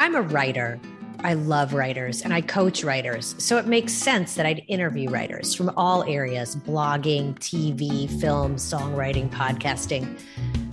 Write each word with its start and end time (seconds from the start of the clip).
I'm 0.00 0.14
a 0.14 0.22
writer. 0.22 0.80
I 1.24 1.34
love 1.34 1.74
writers 1.74 2.22
and 2.22 2.32
I 2.32 2.40
coach 2.40 2.82
writers. 2.82 3.34
So 3.36 3.58
it 3.58 3.66
makes 3.66 3.92
sense 3.92 4.34
that 4.36 4.46
I'd 4.46 4.64
interview 4.66 5.10
writers 5.10 5.54
from 5.54 5.70
all 5.76 6.04
areas 6.04 6.56
blogging, 6.56 7.34
TV, 7.34 8.08
film, 8.18 8.56
songwriting, 8.56 9.28
podcasting, 9.28 10.18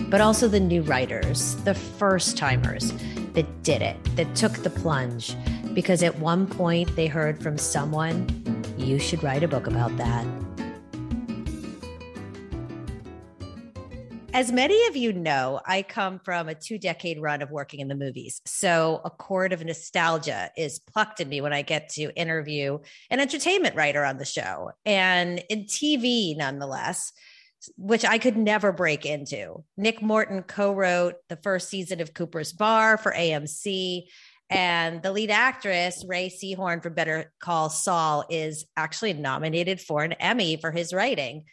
but 0.09 0.21
also 0.21 0.47
the 0.47 0.61
new 0.61 0.81
writers, 0.81 1.55
the 1.65 1.73
first 1.73 2.37
timers 2.37 2.93
that 3.33 3.63
did 3.63 3.81
it, 3.81 4.01
that 4.15 4.33
took 4.33 4.53
the 4.53 4.69
plunge. 4.69 5.35
Because 5.73 6.03
at 6.03 6.17
one 6.19 6.47
point 6.47 6.95
they 6.95 7.07
heard 7.07 7.43
from 7.43 7.57
someone, 7.57 8.29
you 8.77 8.97
should 8.97 9.21
write 9.23 9.43
a 9.43 9.47
book 9.49 9.67
about 9.67 9.97
that. 9.97 10.25
As 14.37 14.51
many 14.51 14.85
of 14.85 14.95
you 14.95 15.13
know, 15.13 15.61
I 15.65 15.81
come 15.81 16.19
from 16.23 16.47
a 16.47 16.53
two 16.53 16.77
decade 16.77 17.19
run 17.19 17.41
of 17.41 17.49
working 17.49 17.79
in 17.79 17.87
the 17.87 17.95
movies. 17.95 18.39
So 18.45 19.01
a 19.03 19.09
chord 19.09 19.51
of 19.51 19.65
nostalgia 19.65 20.51
is 20.55 20.77
plucked 20.77 21.19
in 21.19 21.27
me 21.27 21.41
when 21.41 21.53
I 21.53 21.63
get 21.63 21.89
to 21.93 22.15
interview 22.15 22.77
an 23.09 23.19
entertainment 23.19 23.75
writer 23.75 24.05
on 24.05 24.19
the 24.19 24.25
show 24.25 24.73
and 24.85 25.43
in 25.49 25.63
TV, 25.63 26.37
nonetheless, 26.37 27.13
which 27.77 28.05
I 28.05 28.19
could 28.19 28.37
never 28.37 28.71
break 28.71 29.07
into. 29.07 29.63
Nick 29.75 30.03
Morton 30.03 30.43
co 30.43 30.71
wrote 30.71 31.15
the 31.29 31.37
first 31.37 31.69
season 31.69 31.99
of 31.99 32.13
Cooper's 32.13 32.53
Bar 32.53 32.99
for 32.99 33.11
AMC. 33.13 34.03
And 34.51 35.01
the 35.01 35.13
lead 35.13 35.31
actress, 35.31 36.05
Rhea 36.07 36.29
Seehorn 36.29 36.83
from 36.83 36.93
Better 36.93 37.33
Call 37.39 37.71
Saul, 37.71 38.23
is 38.29 38.65
actually 38.77 39.13
nominated 39.13 39.81
for 39.81 40.03
an 40.03 40.13
Emmy 40.13 40.57
for 40.57 40.69
his 40.69 40.93
writing. 40.93 41.45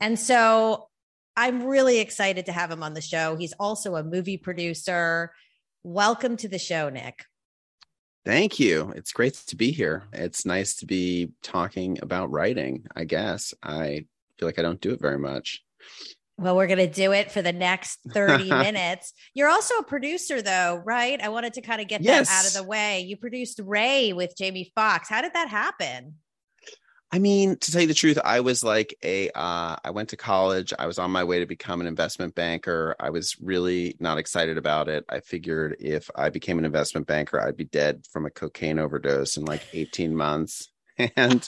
And 0.00 0.18
so 0.18 0.88
I'm 1.36 1.64
really 1.64 1.98
excited 1.98 2.46
to 2.46 2.52
have 2.52 2.70
him 2.70 2.82
on 2.82 2.94
the 2.94 3.00
show. 3.00 3.36
He's 3.36 3.54
also 3.54 3.96
a 3.96 4.04
movie 4.04 4.36
producer. 4.36 5.32
Welcome 5.82 6.36
to 6.38 6.48
the 6.48 6.58
show, 6.58 6.90
Nick. 6.90 7.24
Thank 8.24 8.58
you. 8.58 8.92
It's 8.96 9.12
great 9.12 9.34
to 9.48 9.56
be 9.56 9.70
here. 9.70 10.04
It's 10.12 10.46
nice 10.46 10.76
to 10.76 10.86
be 10.86 11.32
talking 11.42 11.98
about 12.00 12.30
writing, 12.30 12.86
I 12.94 13.04
guess. 13.04 13.52
I 13.62 14.06
feel 14.38 14.48
like 14.48 14.58
I 14.58 14.62
don't 14.62 14.80
do 14.80 14.92
it 14.92 15.00
very 15.00 15.18
much. 15.18 15.62
Well, 16.38 16.56
we're 16.56 16.66
going 16.66 16.78
to 16.78 16.86
do 16.86 17.12
it 17.12 17.30
for 17.30 17.42
the 17.42 17.52
next 17.52 18.00
30 18.10 18.48
minutes. 18.48 19.12
You're 19.34 19.50
also 19.50 19.74
a 19.76 19.84
producer, 19.84 20.40
though, 20.40 20.82
right? 20.84 21.20
I 21.20 21.28
wanted 21.28 21.54
to 21.54 21.60
kind 21.60 21.80
of 21.80 21.88
get 21.88 22.00
yes. 22.00 22.28
that 22.28 22.40
out 22.40 22.46
of 22.46 22.54
the 22.54 22.68
way. 22.68 23.00
You 23.00 23.16
produced 23.16 23.60
Ray 23.62 24.12
with 24.12 24.34
Jamie 24.36 24.72
Foxx. 24.74 25.08
How 25.08 25.20
did 25.20 25.34
that 25.34 25.48
happen? 25.48 26.14
I 27.14 27.20
mean, 27.20 27.56
to 27.58 27.70
tell 27.70 27.80
you 27.80 27.86
the 27.86 27.94
truth, 27.94 28.18
I 28.24 28.40
was 28.40 28.64
like 28.64 28.98
a. 29.04 29.30
Uh, 29.36 29.76
I 29.84 29.90
went 29.92 30.08
to 30.08 30.16
college. 30.16 30.72
I 30.76 30.88
was 30.88 30.98
on 30.98 31.12
my 31.12 31.22
way 31.22 31.38
to 31.38 31.46
become 31.46 31.80
an 31.80 31.86
investment 31.86 32.34
banker. 32.34 32.96
I 32.98 33.10
was 33.10 33.36
really 33.40 33.94
not 34.00 34.18
excited 34.18 34.58
about 34.58 34.88
it. 34.88 35.04
I 35.08 35.20
figured 35.20 35.76
if 35.78 36.10
I 36.16 36.30
became 36.30 36.58
an 36.58 36.64
investment 36.64 37.06
banker, 37.06 37.40
I'd 37.40 37.56
be 37.56 37.66
dead 37.66 38.04
from 38.10 38.26
a 38.26 38.30
cocaine 38.30 38.80
overdose 38.80 39.36
in 39.36 39.44
like 39.44 39.62
18 39.72 40.16
months. 40.16 40.70
And 41.16 41.46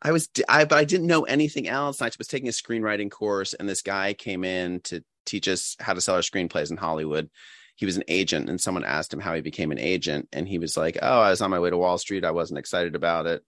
I 0.00 0.12
was, 0.12 0.28
I, 0.48 0.64
but 0.64 0.78
I 0.78 0.84
didn't 0.84 1.06
know 1.06 1.24
anything 1.24 1.68
else. 1.68 2.00
I 2.00 2.10
was 2.18 2.26
taking 2.26 2.48
a 2.48 2.52
screenwriting 2.52 3.10
course, 3.10 3.52
and 3.54 3.68
this 3.68 3.82
guy 3.82 4.12
came 4.12 4.44
in 4.44 4.80
to 4.84 5.04
teach 5.26 5.46
us 5.48 5.76
how 5.78 5.92
to 5.94 6.00
sell 6.02 6.16
our 6.16 6.22
screenplays 6.22 6.70
in 6.70 6.78
Hollywood. 6.78 7.30
He 7.76 7.86
was 7.86 7.96
an 7.96 8.04
agent, 8.08 8.48
and 8.50 8.60
someone 8.60 8.84
asked 8.84 9.12
him 9.12 9.20
how 9.20 9.34
he 9.34 9.40
became 9.40 9.72
an 9.72 9.78
agent, 9.78 10.28
and 10.32 10.48
he 10.48 10.58
was 10.58 10.76
like, 10.76 10.98
"Oh, 11.00 11.20
I 11.20 11.30
was 11.30 11.40
on 11.42 11.50
my 11.50 11.60
way 11.60 11.70
to 11.70 11.76
Wall 11.78 11.98
Street. 11.98 12.24
I 12.24 12.30
wasn't 12.30 12.58
excited 12.58 12.94
about 12.94 13.26
it." 13.26 13.42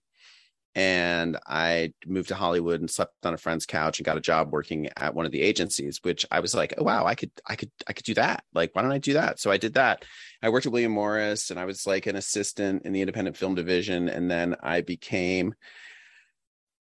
And 0.73 1.37
I 1.45 1.93
moved 2.05 2.29
to 2.29 2.35
Hollywood 2.35 2.79
and 2.79 2.89
slept 2.89 3.25
on 3.25 3.33
a 3.33 3.37
friend's 3.37 3.65
couch 3.65 3.99
and 3.99 4.05
got 4.05 4.17
a 4.17 4.21
job 4.21 4.51
working 4.51 4.89
at 4.95 5.13
one 5.13 5.25
of 5.25 5.31
the 5.31 5.41
agencies, 5.41 5.99
which 6.01 6.25
I 6.31 6.39
was 6.39 6.55
like, 6.55 6.73
oh 6.77 6.83
wow, 6.83 7.05
I 7.05 7.15
could, 7.15 7.31
I 7.45 7.55
could, 7.55 7.71
I 7.87 7.93
could 7.93 8.05
do 8.05 8.13
that. 8.13 8.43
Like, 8.53 8.73
why 8.73 8.81
don't 8.81 8.91
I 8.91 8.97
do 8.97 9.13
that? 9.13 9.39
So 9.39 9.51
I 9.51 9.57
did 9.57 9.73
that. 9.73 10.05
I 10.41 10.49
worked 10.49 10.65
at 10.65 10.71
William 10.71 10.93
Morris 10.93 11.49
and 11.49 11.59
I 11.59 11.65
was 11.65 11.85
like 11.85 12.07
an 12.07 12.15
assistant 12.15 12.85
in 12.85 12.93
the 12.93 13.01
independent 13.01 13.35
film 13.35 13.55
division, 13.55 14.07
and 14.07 14.31
then 14.31 14.55
I 14.61 14.81
became. 14.81 15.55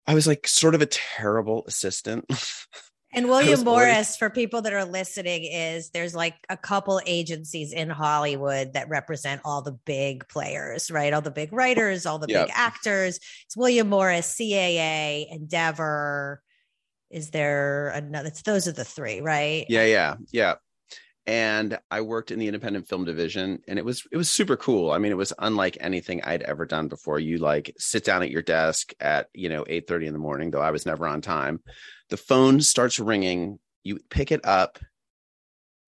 I 0.08 0.14
was 0.14 0.26
like 0.26 0.48
sort 0.48 0.74
of 0.74 0.82
a 0.82 0.88
terrible 0.88 1.64
assistant. 1.68 2.26
And 3.14 3.30
William 3.30 3.64
Morris, 3.64 4.18
for 4.18 4.30
people 4.30 4.62
that 4.64 4.74
are 4.74 4.84
listening, 4.84 5.46
is 5.46 5.90
there's 5.92 6.14
like 6.14 6.36
a 6.50 6.58
couple 6.58 7.00
agencies 7.06 7.72
in 7.72 7.90
Hollywood 7.90 8.74
that 8.74 8.90
represent 8.90 9.42
all 9.46 9.62
the 9.62 9.72
big 9.72 10.28
players, 10.28 10.92
right? 10.92 11.14
All 11.14 11.22
the 11.22 11.32
big 11.32 11.54
writers, 11.54 12.06
all 12.06 12.20
the 12.20 12.28
yep. 12.28 12.48
big 12.48 12.56
actors. 12.56 13.20
It's 13.46 13.56
William 13.56 13.90
Morris, 13.90 14.36
CAA, 14.38 15.26
Endeavor. 15.32 16.42
Is 17.10 17.30
there 17.30 17.90
another? 17.90 18.28
It's 18.28 18.42
those 18.42 18.68
are 18.68 18.74
the 18.74 18.84
three, 18.84 19.22
right? 19.22 19.66
Yeah, 19.70 19.86
yeah, 19.86 20.16
yeah. 20.32 20.56
And 21.26 21.78
I 21.90 22.02
worked 22.02 22.32
in 22.32 22.40
the 22.40 22.48
independent 22.48 22.88
film 22.88 23.06
division, 23.06 23.60
and 23.70 23.80
it 23.80 23.86
was 23.86 24.04
it 24.12 24.18
was 24.18 24.30
super 24.30 24.58
cool. 24.58 24.92
I 24.92 24.98
mean, 24.98 25.14
it 25.14 25.18
was 25.18 25.32
unlike 25.40 25.78
anything 25.80 26.22
I'd 26.24 26.42
ever 26.42 26.66
done 26.66 26.90
before. 26.90 27.20
You 27.20 27.38
like 27.38 27.74
sit 27.78 28.04
down 28.04 28.24
at 28.24 28.32
your 28.32 28.42
desk 28.42 28.92
at 29.00 29.28
you 29.34 29.48
know 29.48 29.64
eight 29.70 29.88
thirty 29.88 30.08
in 30.08 30.14
the 30.14 30.20
morning, 30.20 30.52
though 30.52 30.62
I 30.62 30.72
was 30.72 30.86
never 30.86 31.08
on 31.08 31.22
time 31.22 31.62
the 32.10 32.18
phone 32.18 32.62
starts 32.62 33.00
ringing 33.00 33.60
you 33.84 34.00
pick 34.10 34.32
it 34.32 34.46
up 34.46 34.80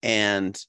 and 0.02 0.64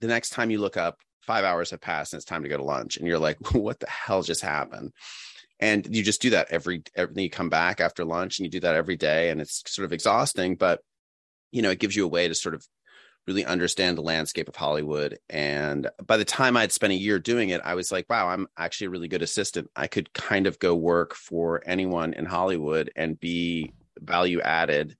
the 0.00 0.06
next 0.06 0.30
time 0.30 0.50
you 0.50 0.58
look 0.58 0.76
up 0.76 0.98
five 1.20 1.44
hours 1.44 1.70
have 1.70 1.80
passed 1.80 2.12
and 2.12 2.18
it's 2.18 2.24
time 2.24 2.42
to 2.42 2.48
go 2.48 2.56
to 2.56 2.64
lunch 2.64 2.96
and 2.96 3.06
you're 3.06 3.18
like 3.18 3.52
what 3.54 3.80
the 3.80 3.88
hell 3.88 4.22
just 4.22 4.42
happened 4.42 4.92
and 5.60 5.94
you 5.94 6.02
just 6.02 6.22
do 6.22 6.30
that 6.30 6.48
every 6.50 6.82
every 6.96 7.22
you 7.22 7.30
come 7.30 7.48
back 7.48 7.80
after 7.80 8.04
lunch 8.04 8.38
and 8.38 8.44
you 8.44 8.50
do 8.50 8.60
that 8.60 8.74
every 8.74 8.96
day 8.96 9.30
and 9.30 9.40
it's 9.40 9.62
sort 9.66 9.84
of 9.84 9.92
exhausting 9.92 10.56
but 10.56 10.80
you 11.52 11.62
know 11.62 11.70
it 11.70 11.78
gives 11.78 11.94
you 11.94 12.04
a 12.04 12.08
way 12.08 12.26
to 12.26 12.34
sort 12.34 12.54
of 12.54 12.66
really 13.26 13.44
understand 13.44 13.96
the 13.96 14.02
landscape 14.02 14.48
of 14.48 14.56
Hollywood. 14.56 15.18
And 15.30 15.88
by 16.04 16.16
the 16.16 16.24
time 16.24 16.56
I'd 16.56 16.72
spent 16.72 16.92
a 16.92 16.96
year 16.96 17.18
doing 17.18 17.50
it, 17.50 17.60
I 17.64 17.74
was 17.74 17.92
like, 17.92 18.06
wow, 18.10 18.28
I'm 18.28 18.48
actually 18.56 18.88
a 18.88 18.90
really 18.90 19.08
good 19.08 19.22
assistant. 19.22 19.70
I 19.76 19.86
could 19.86 20.12
kind 20.12 20.46
of 20.46 20.58
go 20.58 20.74
work 20.74 21.14
for 21.14 21.62
anyone 21.64 22.14
in 22.14 22.24
Hollywood 22.24 22.90
and 22.96 23.18
be 23.18 23.72
value 24.02 24.40
added. 24.40 24.96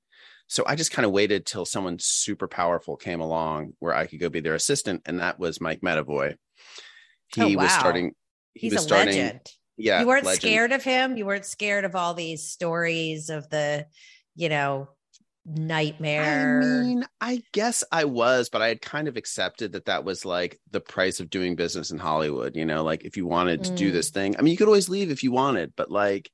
So 0.48 0.64
I 0.66 0.76
just 0.76 0.92
kind 0.92 1.06
of 1.06 1.12
waited 1.12 1.46
till 1.46 1.64
someone 1.64 1.96
super 1.98 2.46
powerful 2.46 2.96
came 2.96 3.20
along 3.20 3.72
where 3.78 3.94
I 3.94 4.06
could 4.06 4.20
go 4.20 4.28
be 4.28 4.40
their 4.40 4.54
assistant, 4.54 5.02
and 5.06 5.20
that 5.20 5.38
was 5.38 5.60
Mike 5.60 5.80
Medavoy. 5.80 6.36
He 7.34 7.42
oh, 7.42 7.48
wow. 7.56 7.62
was 7.62 7.72
starting. 7.72 8.12
He 8.52 8.66
He's 8.66 8.74
was 8.74 8.82
a 8.82 8.86
starting, 8.86 9.16
legend. 9.16 9.40
Yeah, 9.78 10.00
you 10.00 10.06
weren't 10.06 10.24
legend. 10.24 10.42
scared 10.42 10.72
of 10.72 10.84
him. 10.84 11.16
You 11.16 11.24
weren't 11.24 11.46
scared 11.46 11.84
of 11.84 11.96
all 11.96 12.12
these 12.12 12.48
stories 12.48 13.30
of 13.30 13.48
the, 13.48 13.86
you 14.36 14.50
know, 14.50 14.88
nightmare. 15.46 16.60
I 16.62 16.84
mean, 16.84 17.04
I 17.20 17.42
guess 17.52 17.82
I 17.90 18.04
was, 18.04 18.48
but 18.48 18.62
I 18.62 18.68
had 18.68 18.82
kind 18.82 19.08
of 19.08 19.16
accepted 19.16 19.72
that 19.72 19.86
that 19.86 20.04
was 20.04 20.24
like 20.24 20.60
the 20.70 20.80
price 20.80 21.20
of 21.20 21.30
doing 21.30 21.56
business 21.56 21.90
in 21.90 21.98
Hollywood. 21.98 22.56
You 22.56 22.66
know, 22.66 22.84
like 22.84 23.04
if 23.04 23.16
you 23.16 23.26
wanted 23.26 23.64
to 23.64 23.72
mm. 23.72 23.76
do 23.76 23.90
this 23.90 24.10
thing, 24.10 24.36
I 24.36 24.42
mean, 24.42 24.52
you 24.52 24.58
could 24.58 24.68
always 24.68 24.88
leave 24.88 25.10
if 25.10 25.22
you 25.22 25.32
wanted, 25.32 25.72
but 25.76 25.90
like 25.90 26.30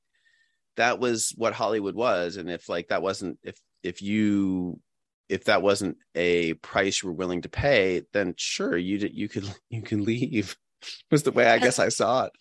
that 0.77 0.99
was 0.99 1.33
what 1.35 1.53
Hollywood 1.53 1.95
was. 1.95 2.37
And 2.37 2.49
if 2.49 2.69
like 2.69 2.89
that 2.89 3.01
wasn't 3.01 3.39
if 3.43 3.59
if 3.83 4.01
you 4.01 4.79
if 5.27 5.45
that 5.45 5.61
wasn't 5.61 5.97
a 6.15 6.53
price 6.55 7.03
you 7.03 7.09
were 7.09 7.15
willing 7.15 7.41
to 7.43 7.49
pay, 7.49 8.03
then 8.13 8.33
sure 8.37 8.77
you 8.77 9.09
you 9.11 9.29
could 9.29 9.49
you 9.69 9.81
can 9.81 10.03
leave. 10.03 10.55
was 11.11 11.23
the 11.23 11.31
way 11.31 11.45
I 11.45 11.59
guess 11.59 11.77
I 11.77 11.89
saw 11.89 12.25
it. 12.25 12.31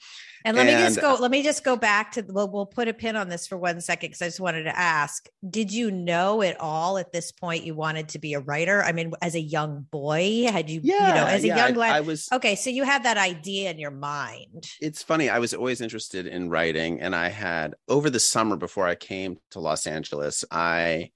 And 0.44 0.56
let 0.56 0.66
and, 0.66 0.76
me 0.76 0.82
just 0.82 1.00
go. 1.00 1.16
Let 1.20 1.30
me 1.30 1.42
just 1.42 1.64
go 1.64 1.76
back 1.76 2.12
to. 2.12 2.24
Well, 2.28 2.48
we'll 2.48 2.66
put 2.66 2.88
a 2.88 2.94
pin 2.94 3.16
on 3.16 3.28
this 3.28 3.46
for 3.46 3.56
one 3.56 3.80
second 3.80 4.10
because 4.10 4.22
I 4.22 4.26
just 4.26 4.40
wanted 4.40 4.64
to 4.64 4.78
ask: 4.78 5.28
Did 5.48 5.72
you 5.72 5.90
know 5.90 6.42
at 6.42 6.60
all 6.60 6.98
at 6.98 7.12
this 7.12 7.32
point 7.32 7.64
you 7.64 7.74
wanted 7.74 8.08
to 8.10 8.18
be 8.18 8.34
a 8.34 8.40
writer? 8.40 8.82
I 8.82 8.92
mean, 8.92 9.12
as 9.20 9.34
a 9.34 9.40
young 9.40 9.86
boy, 9.90 10.46
had 10.50 10.70
you? 10.70 10.80
Yeah, 10.82 11.08
you 11.08 11.14
know, 11.14 11.26
as 11.26 11.44
a 11.44 11.48
young 11.48 11.74
lad. 11.74 11.96
I 11.96 12.00
was 12.00 12.28
okay. 12.32 12.54
So 12.54 12.70
you 12.70 12.84
had 12.84 13.04
that 13.04 13.16
idea 13.16 13.70
in 13.70 13.78
your 13.78 13.90
mind. 13.90 14.66
It's 14.80 15.02
funny. 15.02 15.28
I 15.28 15.38
was 15.38 15.54
always 15.54 15.80
interested 15.80 16.26
in 16.26 16.50
writing, 16.50 17.00
and 17.00 17.14
I 17.14 17.28
had 17.28 17.74
over 17.88 18.10
the 18.10 18.20
summer 18.20 18.56
before 18.56 18.86
I 18.86 18.94
came 18.94 19.38
to 19.50 19.60
Los 19.60 19.86
Angeles. 19.86 20.44
I 20.50 21.10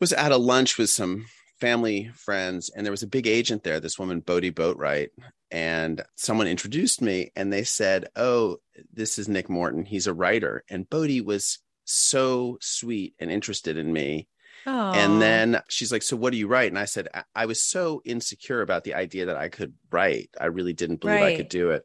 was 0.00 0.12
at 0.12 0.32
a 0.32 0.36
lunch 0.36 0.78
with 0.78 0.88
some 0.90 1.26
family 1.60 2.10
friends 2.14 2.70
and 2.70 2.86
there 2.86 2.90
was 2.90 3.02
a 3.02 3.06
big 3.06 3.26
agent 3.26 3.62
there 3.62 3.80
this 3.80 3.98
woman 3.98 4.22
Boaty 4.22 4.50
Boatwright 4.50 5.10
and 5.50 6.02
someone 6.16 6.46
introduced 6.46 7.02
me 7.02 7.32
and 7.36 7.52
they 7.52 7.64
said 7.64 8.08
oh 8.16 8.58
this 8.92 9.18
is 9.18 9.28
nick 9.28 9.48
morton. 9.48 9.84
He's 9.84 10.06
a 10.06 10.14
writer. 10.14 10.64
And 10.68 10.88
Boaty 10.88 11.24
was 11.24 11.58
so 11.84 12.58
sweet 12.60 13.14
and 13.18 13.30
interested 13.30 13.76
in 13.76 13.92
me. 13.92 14.28
Aww. 14.66 14.94
and 14.94 15.22
then 15.22 15.62
she's 15.70 15.90
like 15.90 16.02
so 16.02 16.16
what 16.16 16.32
do 16.32 16.38
you 16.38 16.46
write? 16.46 16.70
And 16.70 16.78
i 16.78 16.84
said 16.84 17.08
i 17.34 17.46
was 17.46 17.62
so 17.62 18.02
insecure 18.04 18.60
about 18.60 18.84
the 18.84 18.94
idea 18.94 19.26
that 19.26 19.36
i 19.36 19.48
could 19.48 19.74
write. 19.90 20.30
I 20.38 20.46
really 20.46 20.72
didn't 20.72 21.00
believe 21.00 21.20
right. 21.20 21.34
i 21.34 21.36
could 21.36 21.48
do 21.48 21.70
it. 21.70 21.84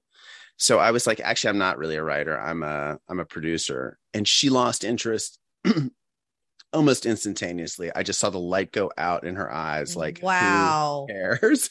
So 0.57 0.79
i 0.79 0.91
was 0.91 1.07
like 1.07 1.19
actually 1.19 1.51
i'm 1.51 1.57
not 1.57 1.77
really 1.77 1.95
a 1.95 2.03
writer. 2.03 2.39
I'm 2.39 2.63
a 2.63 2.99
i'm 3.07 3.19
a 3.19 3.25
producer. 3.25 3.97
And 4.13 4.27
she 4.27 4.49
lost 4.49 4.83
interest 4.83 5.39
almost 6.75 7.05
instantaneously. 7.05 7.91
I 7.95 8.03
just 8.03 8.19
saw 8.19 8.29
the 8.29 8.39
light 8.39 8.71
go 8.71 8.91
out 8.97 9.25
in 9.25 9.35
her 9.35 9.51
eyes. 9.51 9.93
Mm, 9.93 9.97
like, 9.97 10.19
wow, 10.21 11.05
cares? 11.09 11.69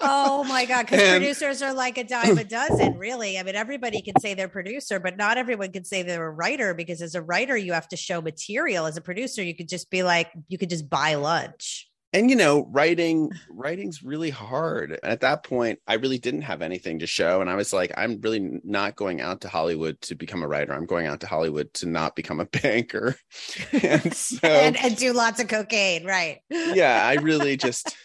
oh 0.00 0.44
my 0.44 0.64
god! 0.66 0.86
Because 0.86 1.10
producers 1.10 1.62
are 1.62 1.74
like 1.74 1.98
a 1.98 2.04
dime 2.04 2.38
a 2.38 2.44
dozen, 2.44 2.98
really. 2.98 3.38
I 3.38 3.42
mean, 3.42 3.56
everybody 3.56 4.02
can 4.02 4.18
say 4.20 4.34
they're 4.34 4.48
producer, 4.48 5.00
but 5.00 5.16
not 5.16 5.38
everyone 5.38 5.72
can 5.72 5.84
say 5.84 6.02
they're 6.02 6.26
a 6.26 6.30
writer. 6.30 6.74
Because 6.74 7.02
as 7.02 7.14
a 7.14 7.22
writer, 7.22 7.56
you 7.56 7.72
have 7.72 7.88
to 7.88 7.96
show 7.96 8.20
material. 8.20 8.86
As 8.86 8.96
a 8.96 9.00
producer, 9.00 9.42
you 9.42 9.54
could 9.54 9.68
just 9.68 9.90
be 9.90 10.02
like, 10.02 10.30
you 10.48 10.58
could 10.58 10.70
just 10.70 10.88
buy 10.88 11.14
lunch. 11.14 11.88
And 12.12 12.30
you 12.30 12.36
know 12.36 12.66
writing 12.70 13.30
writing's 13.48 14.02
really 14.02 14.30
hard. 14.30 14.98
At 15.02 15.20
that 15.20 15.44
point 15.44 15.78
i 15.86 15.94
really 15.94 16.18
didn't 16.18 16.42
have 16.42 16.62
anything 16.62 16.98
to 17.00 17.06
show 17.06 17.40
and 17.40 17.50
i 17.50 17.54
was 17.54 17.72
like 17.72 17.92
i'm 17.96 18.20
really 18.20 18.60
not 18.64 18.96
going 18.96 19.20
out 19.20 19.40
to 19.42 19.48
hollywood 19.48 20.00
to 20.02 20.14
become 20.14 20.42
a 20.42 20.48
writer. 20.48 20.72
I'm 20.72 20.86
going 20.86 21.06
out 21.06 21.20
to 21.20 21.26
hollywood 21.26 21.72
to 21.74 21.86
not 21.86 22.16
become 22.16 22.40
a 22.40 22.44
banker. 22.62 23.16
And 23.72 24.14
so 24.14 24.46
and, 24.46 24.76
and 24.76 24.96
do 24.96 25.12
lots 25.12 25.40
of 25.40 25.48
cocaine 25.48 26.04
right. 26.04 26.40
Yeah 26.50 27.04
i 27.04 27.14
really 27.14 27.56
just 27.56 27.96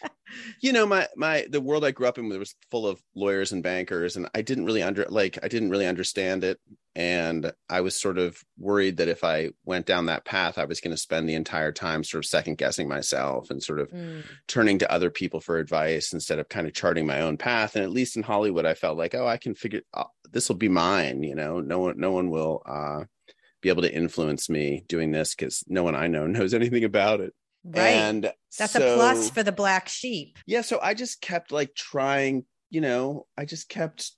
you 0.61 0.73
know 0.73 0.85
my 0.85 1.07
my 1.15 1.45
the 1.49 1.61
world 1.61 1.85
i 1.85 1.91
grew 1.91 2.07
up 2.07 2.17
in 2.17 2.27
was 2.29 2.55
full 2.69 2.87
of 2.87 3.01
lawyers 3.15 3.51
and 3.51 3.63
bankers 3.63 4.15
and 4.15 4.27
i 4.35 4.41
didn't 4.41 4.65
really 4.65 4.83
under 4.83 5.05
like 5.09 5.39
i 5.43 5.47
didn't 5.47 5.69
really 5.69 5.87
understand 5.87 6.43
it 6.43 6.59
and 6.97 7.53
i 7.69 7.79
was 7.79 8.01
sort 8.01 8.17
of 8.17 8.43
worried 8.57 8.97
that 8.97 9.07
if 9.07 9.23
i 9.23 9.49
went 9.65 9.85
down 9.85 10.07
that 10.07 10.25
path 10.25 10.57
i 10.57 10.65
was 10.65 10.81
going 10.81 10.91
to 10.91 10.97
spend 10.97 11.29
the 11.29 11.35
entire 11.35 11.71
time 11.71 12.03
sort 12.03 12.23
of 12.23 12.27
second 12.27 12.57
guessing 12.57 12.89
myself 12.89 13.51
and 13.51 13.61
sort 13.61 13.79
of 13.79 13.89
mm. 13.91 14.23
turning 14.47 14.79
to 14.79 14.91
other 14.91 15.11
people 15.11 15.39
for 15.39 15.59
advice 15.59 16.11
instead 16.11 16.39
of 16.39 16.49
kind 16.49 16.65
of 16.65 16.73
charting 16.73 17.05
my 17.05 17.21
own 17.21 17.37
path 17.37 17.75
and 17.75 17.83
at 17.83 17.91
least 17.91 18.17
in 18.17 18.23
hollywood 18.23 18.65
i 18.65 18.73
felt 18.73 18.97
like 18.97 19.13
oh 19.13 19.27
i 19.27 19.37
can 19.37 19.53
figure 19.53 19.81
uh, 19.93 20.03
this 20.31 20.49
will 20.49 20.55
be 20.55 20.67
mine 20.67 21.21
you 21.21 21.35
know 21.35 21.61
no 21.61 21.79
one 21.79 21.99
no 21.99 22.11
one 22.11 22.31
will 22.31 22.63
uh 22.65 23.03
be 23.61 23.69
able 23.69 23.83
to 23.83 23.93
influence 23.93 24.49
me 24.49 24.83
doing 24.87 25.11
this 25.11 25.35
because 25.35 25.63
no 25.67 25.83
one 25.83 25.95
i 25.95 26.07
know 26.07 26.25
knows 26.27 26.53
anything 26.53 26.83
about 26.83 27.21
it 27.21 27.33
Right. 27.69 27.89
And 27.89 28.31
that's 28.57 28.73
so, 28.73 28.93
a 28.93 28.95
plus 28.95 29.29
for 29.29 29.43
the 29.43 29.51
black 29.51 29.89
sheep. 29.89 30.37
Yeah. 30.45 30.61
So 30.61 30.79
I 30.81 30.93
just 30.93 31.19
kept 31.19 31.51
like 31.51 31.75
trying, 31.75 32.45
you 32.69 32.79
know, 32.79 33.25
I 33.37 33.43
just 33.43 33.67
kept 33.67 34.13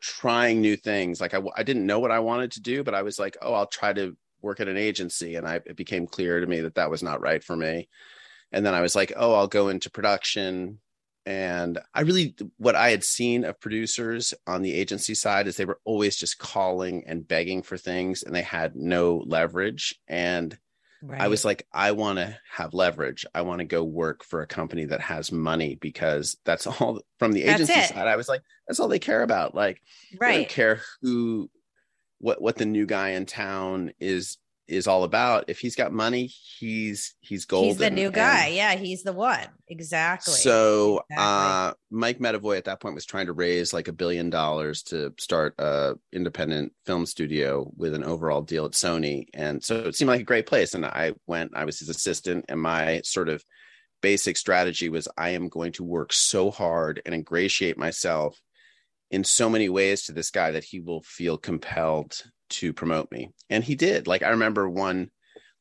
trying 0.00 0.60
new 0.60 0.76
things. 0.76 1.20
Like 1.20 1.34
I, 1.34 1.40
I 1.56 1.62
didn't 1.62 1.86
know 1.86 1.98
what 1.98 2.10
I 2.10 2.20
wanted 2.20 2.52
to 2.52 2.60
do, 2.60 2.82
but 2.82 2.94
I 2.94 3.02
was 3.02 3.18
like, 3.18 3.36
oh, 3.42 3.54
I'll 3.54 3.66
try 3.66 3.92
to 3.92 4.16
work 4.42 4.60
at 4.60 4.68
an 4.68 4.76
agency. 4.76 5.36
And 5.36 5.46
I, 5.46 5.56
it 5.56 5.76
became 5.76 6.06
clear 6.06 6.40
to 6.40 6.46
me 6.46 6.60
that 6.60 6.76
that 6.76 6.90
was 6.90 7.02
not 7.02 7.20
right 7.20 7.42
for 7.42 7.56
me. 7.56 7.88
And 8.52 8.64
then 8.64 8.74
I 8.74 8.80
was 8.80 8.94
like, 8.94 9.12
oh, 9.16 9.34
I'll 9.34 9.48
go 9.48 9.68
into 9.68 9.90
production. 9.90 10.78
And 11.26 11.78
I 11.92 12.00
really, 12.02 12.34
what 12.56 12.74
I 12.74 12.90
had 12.90 13.04
seen 13.04 13.44
of 13.44 13.60
producers 13.60 14.32
on 14.46 14.62
the 14.62 14.72
agency 14.72 15.14
side 15.14 15.46
is 15.46 15.56
they 15.56 15.66
were 15.66 15.80
always 15.84 16.16
just 16.16 16.38
calling 16.38 17.04
and 17.06 17.26
begging 17.26 17.62
for 17.62 17.76
things 17.76 18.22
and 18.22 18.34
they 18.34 18.42
had 18.42 18.74
no 18.74 19.22
leverage. 19.26 19.94
And 20.08 20.56
Right. 21.02 21.20
I 21.20 21.28
was 21.28 21.44
like, 21.44 21.66
I 21.72 21.92
want 21.92 22.18
to 22.18 22.36
have 22.52 22.74
leverage. 22.74 23.24
I 23.34 23.42
want 23.42 23.60
to 23.60 23.64
go 23.64 23.84
work 23.84 24.24
for 24.24 24.42
a 24.42 24.46
company 24.46 24.86
that 24.86 25.00
has 25.00 25.30
money 25.30 25.76
because 25.80 26.36
that's 26.44 26.66
all 26.80 27.00
from 27.18 27.32
the 27.32 27.44
agency 27.44 27.72
side. 27.72 28.08
I 28.08 28.16
was 28.16 28.28
like, 28.28 28.42
that's 28.66 28.80
all 28.80 28.88
they 28.88 28.98
care 28.98 29.22
about. 29.22 29.54
Like, 29.54 29.80
right. 30.18 30.32
they 30.32 30.36
don't 30.38 30.48
care 30.48 30.80
who, 31.02 31.50
what, 32.18 32.42
what 32.42 32.56
the 32.56 32.66
new 32.66 32.86
guy 32.86 33.10
in 33.10 33.26
town 33.26 33.92
is 34.00 34.38
is 34.68 34.86
all 34.86 35.04
about. 35.04 35.44
If 35.48 35.58
he's 35.58 35.74
got 35.74 35.92
money, 35.92 36.26
he's 36.26 37.14
he's 37.20 37.44
golden. 37.44 37.70
He's 37.70 37.78
the 37.78 37.90
new 37.90 38.10
guy. 38.10 38.48
yeah, 38.48 38.74
he's 38.74 39.02
the 39.02 39.12
one. 39.12 39.46
Exactly. 39.66 40.34
So 40.34 41.02
exactly. 41.10 41.16
uh 41.16 41.72
Mike 41.90 42.18
Medavoy 42.18 42.56
at 42.58 42.64
that 42.66 42.80
point 42.80 42.94
was 42.94 43.06
trying 43.06 43.26
to 43.26 43.32
raise 43.32 43.72
like 43.72 43.88
a 43.88 43.92
billion 43.92 44.30
dollars 44.30 44.82
to 44.84 45.14
start 45.18 45.54
a 45.58 45.94
independent 46.12 46.72
film 46.86 47.06
studio 47.06 47.70
with 47.76 47.94
an 47.94 48.04
overall 48.04 48.42
deal 48.42 48.66
at 48.66 48.72
Sony. 48.72 49.26
And 49.34 49.62
so 49.64 49.76
it 49.76 49.96
seemed 49.96 50.08
like 50.08 50.20
a 50.20 50.24
great 50.24 50.46
place. 50.46 50.74
And 50.74 50.84
I 50.84 51.14
went, 51.26 51.52
I 51.54 51.64
was 51.64 51.78
his 51.78 51.88
assistant, 51.88 52.44
and 52.48 52.60
my 52.60 53.00
sort 53.04 53.28
of 53.28 53.42
basic 54.00 54.36
strategy 54.36 54.88
was 54.88 55.08
I 55.16 55.30
am 55.30 55.48
going 55.48 55.72
to 55.72 55.84
work 55.84 56.12
so 56.12 56.50
hard 56.50 57.02
and 57.04 57.14
ingratiate 57.14 57.78
myself 57.78 58.40
in 59.10 59.24
so 59.24 59.48
many 59.48 59.68
ways 59.68 60.04
to 60.04 60.12
this 60.12 60.30
guy 60.30 60.52
that 60.52 60.64
he 60.64 60.80
will 60.80 61.02
feel 61.02 61.38
compelled 61.38 62.22
to 62.50 62.72
promote 62.72 63.10
me. 63.10 63.30
And 63.50 63.62
he 63.62 63.74
did. 63.74 64.06
Like 64.06 64.22
i 64.22 64.30
remember 64.30 64.68
one 64.68 65.10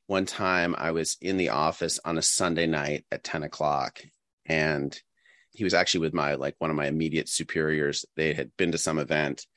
one 0.07 0.25
time 0.25 0.73
i 0.77 0.91
was 0.91 1.17
in 1.21 1.35
the 1.35 1.49
office 1.49 1.99
on 2.05 2.17
a 2.17 2.21
sunday 2.21 2.65
night 2.65 3.05
at 3.11 3.25
10 3.25 3.43
o'clock 3.43 4.01
and 4.45 4.97
he 5.57 5.63
was 5.63 5.73
actually 5.73 6.01
with 6.01 6.13
my 6.13 6.35
like 6.35 6.55
one 6.59 6.69
of 6.69 6.75
my 6.75 6.85
immediate 6.85 7.27
superiors. 7.27 8.05
They 8.15 8.33
had 8.33 8.51
been 8.57 8.73
to 8.73 8.77
some 8.77 8.99
event 8.99 9.47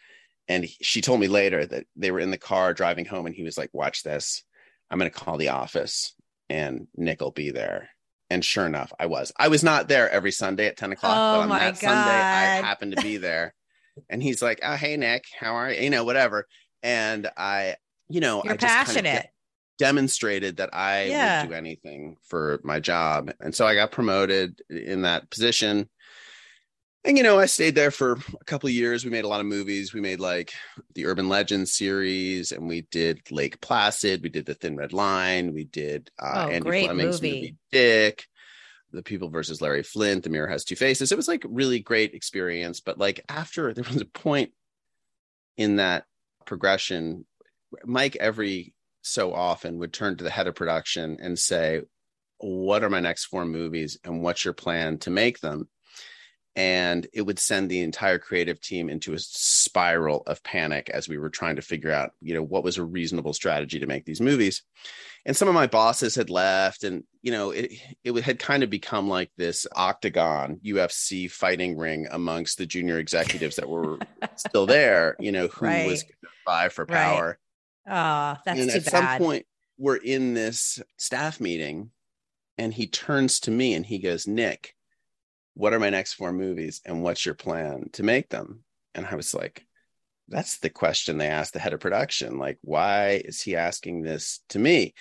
and 0.48 0.66
she 0.80 1.02
told 1.02 1.20
me 1.20 1.28
later 1.28 1.66
that 1.66 1.84
they 1.94 2.10
were 2.10 2.20
in 2.20 2.30
the 2.30 2.38
car 2.38 2.72
driving 2.72 3.04
home 3.04 3.26
and 3.26 3.34
he 3.34 3.42
was 3.42 3.58
like 3.58 3.68
watch 3.74 4.02
this. 4.02 4.42
I'm 4.90 4.98
going 4.98 5.10
to 5.10 5.16
call 5.16 5.36
the 5.36 5.50
office 5.50 6.14
and 6.48 6.88
nick 6.96 7.20
will 7.20 7.32
be 7.32 7.50
there. 7.50 7.90
And 8.30 8.42
sure 8.42 8.64
enough 8.64 8.92
i 8.98 9.06
was. 9.06 9.30
I 9.38 9.48
was 9.48 9.62
not 9.62 9.88
there 9.88 10.08
every 10.08 10.32
sunday 10.32 10.68
at 10.68 10.78
10 10.78 10.92
o'clock 10.92 11.12
oh 11.12 11.36
but 11.36 11.42
on 11.42 11.48
that 11.50 11.74
God. 11.74 11.78
sunday 11.80 12.10
i 12.10 12.66
happened 12.66 12.96
to 12.96 13.02
be 13.02 13.18
there. 13.18 13.54
And 14.08 14.22
he's 14.22 14.40
like 14.40 14.60
oh 14.62 14.76
hey 14.76 14.96
nick. 14.96 15.26
How 15.38 15.56
are 15.56 15.70
you? 15.70 15.82
You 15.82 15.90
know 15.90 16.04
whatever 16.04 16.46
and 16.82 17.30
I, 17.36 17.76
you 18.08 18.20
know, 18.20 18.42
You're 18.44 18.54
I 18.54 18.56
just 18.56 18.74
passionate. 18.74 19.04
Kind 19.04 19.18
of 19.18 19.30
demonstrated 19.78 20.58
that 20.58 20.70
I 20.74 21.04
yeah. 21.04 21.42
would 21.42 21.48
do 21.48 21.54
anything 21.54 22.16
for 22.22 22.60
my 22.62 22.80
job, 22.80 23.32
and 23.40 23.54
so 23.54 23.66
I 23.66 23.74
got 23.74 23.92
promoted 23.92 24.60
in 24.68 25.02
that 25.02 25.30
position. 25.30 25.88
And 27.02 27.16
you 27.16 27.22
know, 27.22 27.38
I 27.38 27.46
stayed 27.46 27.74
there 27.74 27.90
for 27.90 28.18
a 28.38 28.44
couple 28.44 28.66
of 28.66 28.74
years. 28.74 29.04
We 29.04 29.10
made 29.10 29.24
a 29.24 29.28
lot 29.28 29.40
of 29.40 29.46
movies. 29.46 29.94
We 29.94 30.02
made 30.02 30.20
like 30.20 30.52
the 30.94 31.06
Urban 31.06 31.30
Legends 31.30 31.72
series, 31.72 32.52
and 32.52 32.68
we 32.68 32.82
did 32.82 33.22
Lake 33.30 33.60
Placid. 33.62 34.22
We 34.22 34.28
did 34.28 34.44
The 34.44 34.54
Thin 34.54 34.76
Red 34.76 34.92
Line. 34.92 35.54
We 35.54 35.64
did 35.64 36.10
uh, 36.18 36.46
oh, 36.46 36.50
Andy 36.50 36.84
Fleming's 36.84 37.22
movie. 37.22 37.34
movie 37.34 37.56
Dick. 37.72 38.26
The 38.92 39.02
People 39.02 39.28
versus 39.28 39.62
Larry 39.62 39.82
Flynt, 39.82 40.24
The 40.24 40.30
Mirror 40.30 40.48
Has 40.48 40.64
Two 40.64 40.76
Faces. 40.76 41.12
It 41.12 41.16
was 41.16 41.28
like 41.28 41.44
really 41.48 41.78
great 41.78 42.12
experience. 42.12 42.80
But 42.80 42.98
like 42.98 43.24
after 43.28 43.72
there 43.72 43.84
was 43.84 44.00
a 44.02 44.06
point 44.06 44.50
in 45.56 45.76
that 45.76 46.04
progression, 46.50 47.24
Mike 47.84 48.16
every 48.16 48.74
so 49.02 49.32
often 49.32 49.78
would 49.78 49.92
turn 49.92 50.16
to 50.16 50.24
the 50.24 50.30
head 50.30 50.48
of 50.48 50.56
production 50.56 51.16
and 51.22 51.38
say, 51.38 51.82
What 52.38 52.82
are 52.82 52.90
my 52.90 52.98
next 52.98 53.26
four 53.26 53.44
movies 53.46 53.96
and 54.04 54.20
what's 54.22 54.44
your 54.44 54.52
plan 54.52 54.98
to 54.98 55.10
make 55.10 55.38
them? 55.40 55.68
And 56.56 57.06
it 57.12 57.22
would 57.22 57.38
send 57.38 57.70
the 57.70 57.80
entire 57.80 58.18
creative 58.18 58.60
team 58.60 58.90
into 58.90 59.14
a 59.14 59.18
spiral 59.18 60.22
of 60.26 60.42
panic 60.42 60.90
as 60.90 61.08
we 61.08 61.16
were 61.16 61.30
trying 61.30 61.56
to 61.56 61.62
figure 61.62 61.92
out, 61.92 62.10
you 62.20 62.34
know, 62.34 62.42
what 62.42 62.64
was 62.64 62.76
a 62.76 62.84
reasonable 62.84 63.32
strategy 63.32 63.78
to 63.78 63.86
make 63.86 64.04
these 64.04 64.20
movies. 64.20 64.62
And 65.26 65.36
some 65.36 65.48
of 65.48 65.54
my 65.54 65.66
bosses 65.66 66.14
had 66.14 66.30
left, 66.30 66.82
and 66.82 67.04
you 67.22 67.30
know, 67.30 67.50
it 67.50 67.72
it 68.02 68.14
had 68.22 68.38
kind 68.38 68.62
of 68.62 68.70
become 68.70 69.08
like 69.08 69.30
this 69.36 69.66
octagon 69.76 70.58
UFC 70.64 71.30
fighting 71.30 71.76
ring 71.76 72.06
amongst 72.10 72.56
the 72.56 72.66
junior 72.66 72.98
executives 72.98 73.56
that 73.56 73.68
were 73.68 73.98
still 74.36 74.64
there. 74.64 75.16
You 75.20 75.30
know, 75.30 75.48
who 75.48 75.66
right. 75.66 75.86
was 75.86 76.04
vie 76.46 76.70
for 76.70 76.86
power. 76.86 77.38
Right. 77.86 78.36
Oh, 78.36 78.40
that's 78.44 78.60
and 78.60 78.70
too 78.70 78.76
at 78.78 78.84
bad. 78.84 78.90
some 78.90 79.18
point, 79.18 79.46
we're 79.78 79.96
in 79.96 80.32
this 80.32 80.80
staff 80.96 81.38
meeting, 81.38 81.90
and 82.56 82.72
he 82.72 82.86
turns 82.86 83.40
to 83.40 83.50
me 83.50 83.74
and 83.74 83.84
he 83.84 83.98
goes, 83.98 84.26
"Nick, 84.26 84.74
what 85.60 85.74
are 85.74 85.80
my 85.80 85.90
next 85.90 86.14
four 86.14 86.32
movies, 86.32 86.80
and 86.84 87.02
what's 87.02 87.24
your 87.26 87.34
plan 87.34 87.90
to 87.92 88.02
make 88.02 88.28
them?" 88.30 88.64
And 88.94 89.06
I 89.06 89.14
was 89.14 89.34
like, 89.34 89.66
"That's 90.28 90.58
the 90.58 90.70
question 90.70 91.18
they 91.18 91.28
asked 91.28 91.52
the 91.52 91.60
head 91.60 91.74
of 91.74 91.80
production. 91.80 92.38
Like, 92.38 92.58
why 92.62 93.22
is 93.24 93.42
he 93.42 93.56
asking 93.56 94.02
this 94.02 94.40
to 94.50 94.58
me?" 94.58 94.94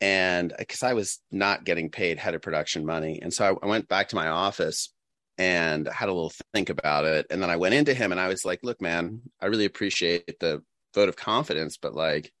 And 0.00 0.52
because 0.58 0.82
I 0.82 0.94
was 0.94 1.20
not 1.30 1.64
getting 1.64 1.90
paid 1.90 2.18
head 2.18 2.34
of 2.34 2.42
production 2.42 2.86
money, 2.86 3.20
and 3.22 3.32
so 3.32 3.44
I, 3.62 3.66
I 3.66 3.68
went 3.68 3.88
back 3.88 4.08
to 4.08 4.16
my 4.16 4.28
office 4.28 4.92
and 5.38 5.86
had 5.88 6.08
a 6.08 6.12
little 6.12 6.32
think 6.54 6.70
about 6.70 7.04
it. 7.04 7.26
And 7.30 7.42
then 7.42 7.50
I 7.50 7.56
went 7.56 7.74
into 7.74 7.94
him 7.94 8.10
and 8.12 8.20
I 8.20 8.28
was 8.28 8.44
like, 8.44 8.60
look, 8.62 8.80
man, 8.80 9.20
I 9.40 9.46
really 9.46 9.66
appreciate 9.66 10.40
the 10.40 10.62
vote 10.94 11.08
of 11.08 11.16
confidence, 11.16 11.76
but 11.76 11.94
like 11.94 12.32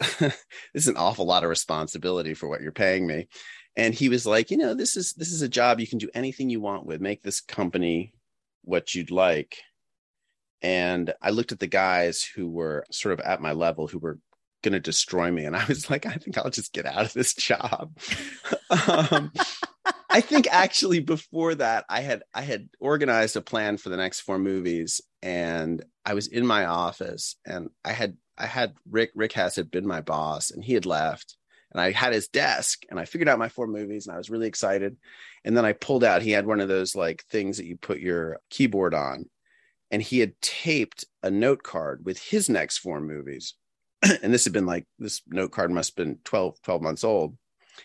this 0.18 0.34
is 0.74 0.88
an 0.88 0.96
awful 0.96 1.26
lot 1.26 1.44
of 1.44 1.50
responsibility 1.50 2.34
for 2.34 2.48
what 2.48 2.60
you're 2.60 2.72
paying 2.72 3.06
me. 3.06 3.26
And 3.76 3.94
he 3.94 4.08
was 4.08 4.26
like, 4.26 4.50
you 4.50 4.56
know, 4.56 4.74
this 4.74 4.96
is 4.96 5.12
this 5.14 5.32
is 5.32 5.42
a 5.42 5.48
job 5.48 5.80
you 5.80 5.86
can 5.86 5.98
do 5.98 6.10
anything 6.14 6.50
you 6.50 6.60
want 6.60 6.86
with. 6.86 7.00
Make 7.00 7.22
this 7.22 7.40
company 7.40 8.12
what 8.62 8.94
you'd 8.94 9.10
like. 9.10 9.58
And 10.62 11.14
I 11.22 11.30
looked 11.30 11.52
at 11.52 11.60
the 11.60 11.66
guys 11.66 12.22
who 12.22 12.48
were 12.48 12.84
sort 12.90 13.14
of 13.14 13.20
at 13.20 13.40
my 13.40 13.52
level 13.52 13.86
who 13.86 13.98
were 13.98 14.18
going 14.62 14.72
to 14.72 14.80
destroy 14.80 15.30
me 15.30 15.44
and 15.44 15.56
I 15.56 15.64
was 15.66 15.88
like, 15.90 16.06
I 16.06 16.14
think 16.14 16.36
I'll 16.36 16.50
just 16.50 16.72
get 16.72 16.86
out 16.86 17.06
of 17.06 17.12
this 17.12 17.34
job. 17.34 17.96
um, 18.88 19.32
I 20.10 20.20
think 20.20 20.48
actually 20.50 21.00
before 21.00 21.54
that 21.54 21.84
I 21.88 22.00
had 22.00 22.24
I 22.34 22.42
had 22.42 22.68
organized 22.80 23.36
a 23.36 23.40
plan 23.40 23.76
for 23.76 23.88
the 23.88 23.96
next 23.96 24.20
four 24.20 24.38
movies 24.38 25.00
and 25.22 25.84
I 26.04 26.14
was 26.14 26.26
in 26.26 26.46
my 26.46 26.66
office 26.66 27.36
and 27.46 27.70
I 27.84 27.92
had 27.92 28.16
I 28.36 28.46
had 28.46 28.74
Rick 28.90 29.12
Rick 29.14 29.32
Hess 29.32 29.56
had 29.56 29.70
been 29.70 29.86
my 29.86 30.00
boss 30.00 30.50
and 30.50 30.64
he 30.64 30.74
had 30.74 30.84
left 30.84 31.36
and 31.72 31.80
I 31.80 31.92
had 31.92 32.12
his 32.12 32.28
desk 32.28 32.82
and 32.90 32.98
I 32.98 33.04
figured 33.04 33.28
out 33.28 33.38
my 33.38 33.48
four 33.48 33.66
movies 33.66 34.06
and 34.06 34.14
I 34.14 34.18
was 34.18 34.30
really 34.30 34.46
excited. 34.46 34.96
And 35.44 35.56
then 35.56 35.64
I 35.64 35.72
pulled 35.72 36.04
out 36.04 36.22
he 36.22 36.32
had 36.32 36.46
one 36.46 36.60
of 36.60 36.68
those 36.68 36.94
like 36.94 37.24
things 37.30 37.56
that 37.56 37.66
you 37.66 37.76
put 37.76 38.00
your 38.00 38.40
keyboard 38.50 38.94
on 38.94 39.26
and 39.90 40.02
he 40.02 40.20
had 40.20 40.40
taped 40.40 41.04
a 41.22 41.30
note 41.30 41.62
card 41.62 42.04
with 42.04 42.18
his 42.18 42.48
next 42.48 42.78
four 42.78 43.00
movies. 43.00 43.54
And 44.22 44.32
this 44.32 44.44
had 44.44 44.52
been 44.52 44.66
like 44.66 44.86
this 44.98 45.22
note 45.28 45.52
card 45.52 45.70
must 45.70 45.90
have 45.90 46.06
been 46.06 46.18
12 46.24 46.60
12 46.62 46.82
months 46.82 47.04
old. 47.04 47.36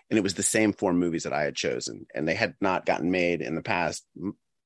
And 0.09 0.17
it 0.17 0.23
was 0.23 0.33
the 0.33 0.43
same 0.43 0.73
four 0.73 0.93
movies 0.93 1.23
that 1.23 1.33
I 1.33 1.43
had 1.43 1.55
chosen, 1.55 2.05
and 2.13 2.27
they 2.27 2.33
had 2.35 2.55
not 2.59 2.85
gotten 2.85 3.11
made 3.11 3.41
in 3.41 3.55
the 3.55 3.61
past 3.61 4.05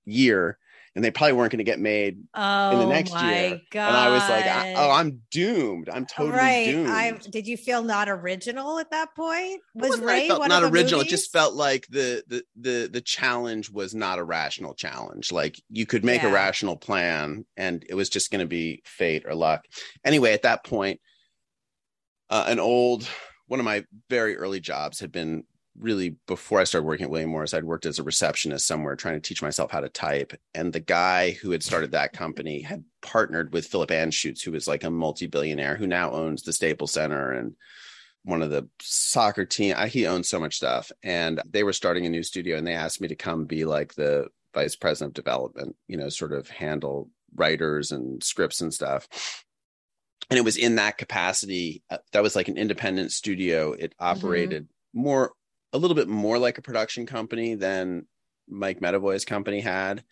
year. 0.05 0.57
And 0.95 1.03
they 1.03 1.11
probably 1.11 1.33
weren't 1.33 1.51
going 1.51 1.59
to 1.59 1.63
get 1.63 1.79
made 1.79 2.23
oh, 2.33 2.71
in 2.71 2.79
the 2.79 2.85
next 2.85 3.13
year. 3.13 3.61
God. 3.71 3.87
And 3.87 3.97
I 3.97 4.09
was 4.09 4.29
like, 4.29 4.45
oh, 4.77 4.91
I'm 4.91 5.21
doomed. 5.31 5.89
I'm 5.89 6.05
totally 6.05 6.37
right. 6.37 6.65
doomed. 6.65 6.89
I 6.89 7.11
did 7.29 7.47
you 7.47 7.57
feel 7.57 7.83
not 7.83 8.09
original 8.09 8.79
at 8.79 8.91
that 8.91 9.15
point? 9.15 9.61
Was 9.75 9.89
Wasn't 9.89 10.07
I 10.07 10.13
Ray 10.13 10.27
felt 10.27 10.39
one 10.39 10.49
not 10.49 10.63
of 10.63 10.73
original? 10.73 10.99
movies? 10.99 11.13
It 11.13 11.15
just 11.15 11.31
felt 11.31 11.53
like 11.53 11.87
the 11.87 12.23
the 12.27 12.43
the 12.59 12.89
the 12.91 13.01
challenge 13.01 13.69
was 13.69 13.93
not 13.93 14.19
a 14.19 14.23
rational 14.23 14.73
challenge. 14.73 15.31
Like 15.31 15.61
you 15.69 15.85
could 15.85 16.03
make 16.03 16.23
a 16.23 16.31
rational 16.31 16.77
plan, 16.77 17.45
and 17.55 17.85
it 17.87 17.95
was 17.95 18.09
just 18.09 18.31
going 18.31 18.41
to 18.41 18.47
be 18.47 18.81
fate 18.85 19.25
or 19.25 19.35
luck. 19.35 19.65
Anyway, 20.03 20.33
at 20.33 20.43
that 20.43 20.63
point, 20.63 20.99
uh, 22.29 22.45
an 22.47 22.59
old 22.59 23.07
one 23.47 23.59
of 23.59 23.65
my 23.65 23.83
very 24.09 24.37
early 24.37 24.59
jobs 24.59 24.99
had 24.99 25.11
been 25.11 25.43
really 25.79 26.15
before 26.27 26.59
I 26.59 26.65
started 26.65 26.85
working 26.85 27.05
at 27.05 27.09
William 27.09 27.29
Morris. 27.29 27.53
I'd 27.53 27.63
worked 27.63 27.85
as 27.85 27.99
a 27.99 28.03
receptionist 28.03 28.67
somewhere, 28.67 28.95
trying 28.95 29.15
to 29.15 29.27
teach 29.27 29.41
myself 29.41 29.71
how 29.71 29.79
to 29.79 29.89
type. 29.89 30.33
And 30.53 30.73
the 30.73 30.79
guy 30.79 31.31
who 31.31 31.51
had 31.51 31.63
started 31.63 31.91
that 31.91 32.13
company 32.13 32.61
had 32.61 32.83
partnered 33.01 33.53
with 33.53 33.67
Philip 33.67 33.89
Anschutz, 33.89 34.43
who 34.43 34.51
was 34.51 34.67
like 34.67 34.83
a 34.83 34.89
multi-billionaire 34.89 35.77
who 35.77 35.87
now 35.87 36.11
owns 36.11 36.43
the 36.43 36.53
Staples 36.53 36.91
Center 36.91 37.31
and 37.31 37.55
one 38.23 38.41
of 38.41 38.49
the 38.49 38.67
soccer 38.81 39.45
team. 39.45 39.73
I- 39.77 39.87
He 39.87 40.05
owns 40.05 40.27
so 40.27 40.39
much 40.39 40.57
stuff, 40.57 40.91
and 41.01 41.41
they 41.49 41.63
were 41.63 41.73
starting 41.73 42.05
a 42.05 42.09
new 42.09 42.23
studio, 42.23 42.57
and 42.57 42.67
they 42.67 42.73
asked 42.73 42.99
me 42.99 43.07
to 43.07 43.15
come 43.15 43.45
be 43.45 43.63
like 43.63 43.95
the 43.95 44.27
vice 44.53 44.75
president 44.75 45.17
of 45.17 45.23
development. 45.23 45.75
You 45.87 45.95
know, 45.97 46.09
sort 46.09 46.33
of 46.33 46.49
handle 46.49 47.09
writers 47.35 47.91
and 47.91 48.21
scripts 48.23 48.59
and 48.59 48.73
stuff. 48.73 49.07
And 50.29 50.37
it 50.37 50.43
was 50.43 50.57
in 50.57 50.75
that 50.75 50.97
capacity. 50.97 51.81
Uh, 51.89 51.99
that 52.11 52.21
was 52.21 52.35
like 52.35 52.49
an 52.49 52.57
independent 52.57 53.11
studio. 53.11 53.71
It 53.71 53.95
operated 53.99 54.67
more, 54.93 55.31
a 55.73 55.77
little 55.77 55.95
bit 55.95 56.07
more 56.07 56.37
like 56.37 56.57
a 56.57 56.63
production 56.63 57.05
company 57.05 57.55
than 57.55 58.07
Mike 58.47 58.79
Medavoy's 58.79 59.25
company 59.25 59.59
had. 59.59 60.03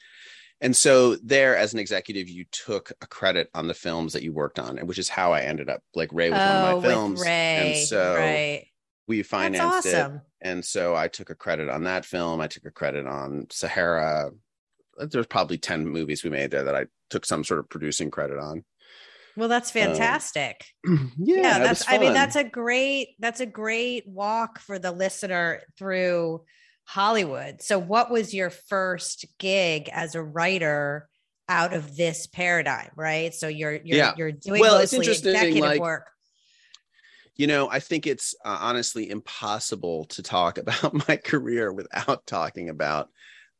And 0.59 0.75
so 0.75 1.15
there, 1.17 1.55
as 1.55 1.73
an 1.73 1.79
executive, 1.79 2.27
you 2.29 2.45
took 2.51 2.91
a 3.01 3.07
credit 3.07 3.49
on 3.53 3.67
the 3.67 3.75
films 3.75 4.13
that 4.13 4.23
you 4.23 4.33
worked 4.33 4.57
on, 4.57 4.79
and 4.79 4.87
which 4.87 4.97
is 4.97 5.07
how 5.07 5.31
I 5.31 5.41
ended 5.41 5.69
up 5.69 5.81
like 5.93 6.09
Ray 6.11 6.31
was 6.31 6.39
one 6.39 6.47
oh, 6.47 6.77
of 6.77 6.83
my 6.83 6.87
oh, 6.87 6.91
films. 6.91 7.19
with 7.19 7.27
Ray. 7.27 7.73
And 7.77 7.87
so 7.87 8.15
right. 8.15 8.67
we 9.07 9.21
financed 9.21 9.85
it. 9.85 10.11
And 10.41 10.65
so 10.65 10.95
I 10.95 11.09
took 11.09 11.29
a 11.29 11.35
credit 11.35 11.69
on 11.69 11.83
that 11.83 12.05
film. 12.05 12.41
I 12.41 12.47
took 12.47 12.65
a 12.65 12.71
credit 12.71 13.05
on 13.05 13.47
Sahara. 13.51 14.31
There's 14.97 15.27
probably 15.27 15.59
10 15.59 15.87
movies 15.87 16.23
we 16.23 16.31
made 16.31 16.49
there 16.49 16.63
that 16.63 16.75
I 16.75 16.85
took 17.11 17.25
some 17.25 17.43
sort 17.43 17.59
of 17.59 17.69
producing 17.69 18.09
credit 18.09 18.39
on. 18.39 18.63
Well, 19.37 19.47
that's 19.47 19.69
fantastic. 19.69 20.65
yeah, 20.83 20.97
yeah, 21.17 21.59
that's 21.59 21.85
I 21.87 21.99
mean 21.99 22.13
that's 22.13 22.35
a 22.35 22.43
great 22.43 23.09
that's 23.19 23.39
a 23.39 23.45
great 23.45 24.07
walk 24.07 24.59
for 24.59 24.79
the 24.79 24.91
listener 24.91 25.61
through 25.77 26.43
Hollywood. 26.85 27.61
So 27.61 27.77
what 27.77 28.09
was 28.09 28.33
your 28.33 28.49
first 28.49 29.25
gig 29.37 29.89
as 29.93 30.15
a 30.15 30.23
writer 30.23 31.07
out 31.47 31.73
of 31.73 31.95
this 31.95 32.25
paradigm, 32.25 32.89
right? 32.95 33.33
So 33.33 33.47
you're 33.47 33.73
you're 33.75 33.97
Yeah. 33.97 34.13
you're 34.17 34.31
doing 34.31 34.59
Well, 34.59 34.79
it's 34.79 34.91
mostly 34.91 34.97
interesting, 35.05 35.31
executive 35.35 35.61
like- 35.61 35.81
work. 35.81 36.07
You 37.35 37.45
know, 37.45 37.69
I 37.69 37.79
think 37.79 38.07
it's 38.07 38.33
uh, 38.43 38.57
honestly 38.61 39.11
impossible 39.11 40.05
to 40.05 40.23
talk 40.23 40.57
about 40.63 41.07
my 41.07 41.17
career 41.17 41.71
without 41.71 42.25
talking 42.25 42.69
about 42.69 43.09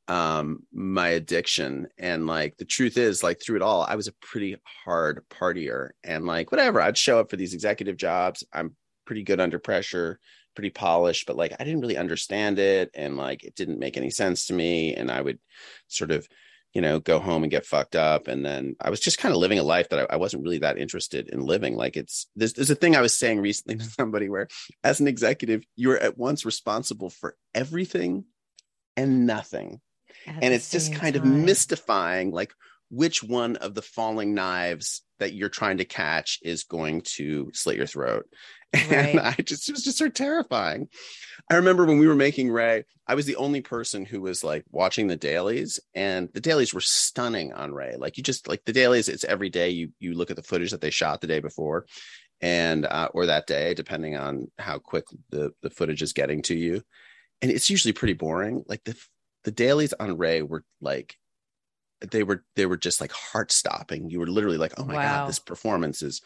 um 0.07 0.63
my 0.71 1.09
addiction. 1.09 1.87
And 1.97 2.27
like 2.27 2.57
the 2.57 2.65
truth 2.65 2.97
is 2.97 3.23
like 3.23 3.41
through 3.41 3.57
it 3.57 3.61
all 3.61 3.83
I 3.83 3.95
was 3.95 4.07
a 4.07 4.13
pretty 4.13 4.55
hard 4.85 5.23
partier. 5.29 5.89
And 6.03 6.25
like 6.25 6.51
whatever 6.51 6.81
I'd 6.81 6.97
show 6.97 7.19
up 7.19 7.29
for 7.29 7.35
these 7.35 7.53
executive 7.53 7.97
jobs. 7.97 8.43
I'm 8.53 8.75
pretty 9.05 9.23
good 9.23 9.39
under 9.39 9.59
pressure 9.59 10.19
pretty 10.55 10.69
polished 10.71 11.27
but 11.27 11.37
like 11.37 11.53
I 11.59 11.63
didn't 11.63 11.81
really 11.81 11.97
understand 11.97 12.57
it. 12.57 12.89
And 12.93 13.15
like 13.17 13.43
it 13.43 13.55
didn't 13.55 13.79
make 13.79 13.97
any 13.97 14.09
sense 14.09 14.47
to 14.47 14.53
me. 14.53 14.95
And 14.95 15.11
I 15.11 15.21
would 15.21 15.39
sort 15.87 16.11
of 16.11 16.27
you 16.73 16.81
know 16.81 16.99
go 16.99 17.19
home 17.19 17.43
and 17.43 17.51
get 17.51 17.65
fucked 17.65 17.95
up. 17.95 18.27
And 18.27 18.45
then 18.45 18.75
I 18.79 18.89
was 18.89 18.99
just 18.99 19.17
kind 19.17 19.33
of 19.33 19.39
living 19.39 19.59
a 19.59 19.63
life 19.63 19.89
that 19.89 19.99
I, 19.99 20.13
I 20.13 20.17
wasn't 20.17 20.43
really 20.43 20.59
that 20.59 20.77
interested 20.77 21.29
in 21.29 21.41
living. 21.41 21.75
Like 21.75 21.97
it's 21.97 22.27
there's, 22.35 22.53
there's 22.53 22.69
a 22.69 22.75
thing 22.75 22.95
I 22.95 23.01
was 23.01 23.13
saying 23.13 23.39
recently 23.39 23.77
to 23.79 23.83
somebody 23.83 24.29
where 24.29 24.47
as 24.83 24.99
an 24.99 25.07
executive 25.07 25.63
you're 25.75 25.97
at 25.97 26.17
once 26.17 26.45
responsible 26.45 27.09
for 27.09 27.35
everything 27.53 28.25
and 28.95 29.27
nothing 29.27 29.79
at 30.27 30.43
and 30.43 30.53
it's 30.53 30.71
just 30.71 30.93
kind 30.93 31.15
of 31.15 31.25
mystifying 31.25 32.31
like 32.31 32.53
which 32.89 33.21
one 33.21 33.57
of 33.57 33.73
the 33.73 33.81
falling 33.81 34.33
knives 34.33 35.03
that 35.19 35.33
you're 35.33 35.49
trying 35.49 35.77
to 35.77 35.85
catch 35.85 36.39
is 36.41 36.63
going 36.63 37.01
to 37.01 37.51
slit 37.53 37.77
your 37.77 37.87
throat. 37.87 38.25
And 38.73 39.19
i 39.21 39.31
just 39.31 39.69
it 39.69 39.71
was 39.71 39.83
just 39.83 39.97
sort 39.97 40.09
of 40.09 40.13
terrifying. 40.13 40.89
I 41.49 41.55
remember 41.55 41.85
when 41.85 41.99
we 41.99 42.07
were 42.07 42.15
making 42.15 42.51
ray 42.51 42.83
i 43.07 43.15
was 43.15 43.25
the 43.25 43.37
only 43.37 43.61
person 43.61 44.03
who 44.05 44.21
was 44.21 44.43
like 44.43 44.65
watching 44.71 45.07
the 45.07 45.15
dailies 45.15 45.79
and 45.95 46.27
the 46.33 46.41
dailies 46.41 46.73
were 46.73 46.81
stunning 46.81 47.53
on 47.53 47.73
ray. 47.73 47.95
Like 47.97 48.17
you 48.17 48.23
just 48.23 48.47
like 48.47 48.63
the 48.65 48.73
dailies 48.73 49.07
it's 49.07 49.23
every 49.23 49.49
day 49.49 49.69
you 49.69 49.93
you 49.99 50.13
look 50.13 50.29
at 50.29 50.35
the 50.35 50.43
footage 50.43 50.71
that 50.71 50.81
they 50.81 50.89
shot 50.89 51.21
the 51.21 51.27
day 51.27 51.39
before 51.39 51.85
and 52.41 52.85
uh, 52.85 53.09
or 53.13 53.27
that 53.27 53.47
day 53.47 53.73
depending 53.73 54.15
on 54.15 54.51
how 54.59 54.79
quick 54.79 55.05
the 55.29 55.51
the 55.61 55.69
footage 55.69 56.01
is 56.01 56.13
getting 56.13 56.41
to 56.43 56.55
you. 56.55 56.81
And 57.41 57.51
it's 57.51 57.69
usually 57.69 57.93
pretty 57.93 58.13
boring. 58.13 58.63
Like 58.67 58.83
the 58.83 58.95
the 59.47 59.51
dailies 59.51 59.93
on 59.93 60.17
Ray 60.17 60.41
were 60.41 60.65
like 60.81 61.15
they 62.11 62.21
were 62.21 62.43
they 62.57 62.65
were 62.65 62.75
just 62.75 62.99
like 62.99 63.13
heart 63.13 63.49
stopping. 63.49 64.09
You 64.09 64.19
were 64.19 64.27
literally 64.27 64.57
like, 64.57 64.73
oh 64.77 64.83
my 64.83 64.95
Wow. 64.95 65.01
god, 65.19 65.29
this 65.29 65.39
performance 65.39 66.01
is 66.01 66.21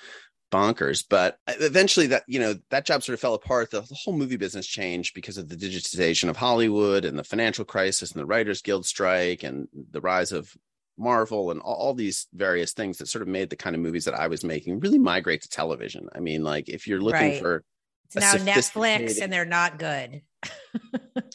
bonkers. 0.51 1.05
But 1.07 1.37
eventually, 1.47 2.07
that 2.07 2.23
you 2.25 2.39
know 2.39 2.55
that 2.71 2.83
job 2.87 3.03
sort 3.03 3.13
of 3.13 3.19
fell 3.19 3.35
apart. 3.35 3.69
The, 3.69 3.81
the 3.81 3.93
whole 3.93 4.17
movie 4.17 4.37
business 4.37 4.65
changed 4.65 5.13
because 5.13 5.37
of 5.37 5.49
the 5.49 5.55
digitization 5.55 6.29
of 6.29 6.35
Hollywood 6.37 7.05
and 7.05 7.15
the 7.15 7.23
financial 7.23 7.63
crisis 7.63 8.11
and 8.11 8.19
the 8.19 8.25
Writers 8.25 8.63
Guild 8.63 8.87
strike 8.87 9.43
and 9.43 9.67
the 9.91 10.01
rise 10.01 10.31
of 10.31 10.51
Marvel 10.97 11.51
and 11.51 11.61
all, 11.61 11.75
all 11.75 11.93
these 11.93 12.25
various 12.33 12.73
things 12.73 12.97
that 12.97 13.07
sort 13.07 13.21
of 13.21 13.27
made 13.27 13.51
the 13.51 13.55
kind 13.55 13.75
of 13.75 13.83
movies 13.83 14.05
that 14.05 14.15
I 14.19 14.25
was 14.29 14.43
making 14.43 14.79
really 14.79 14.97
migrate 14.97 15.43
to 15.43 15.47
television. 15.47 16.09
I 16.15 16.21
mean, 16.21 16.43
like 16.43 16.69
if 16.69 16.87
you're 16.87 17.01
looking 17.01 17.27
Right. 17.27 17.39
for 17.39 17.63
It's 18.05 18.15
now 18.15 18.33
Netflix 18.33 19.21
and 19.21 19.31
they're 19.31 19.45
not 19.45 19.77
good. 19.77 20.23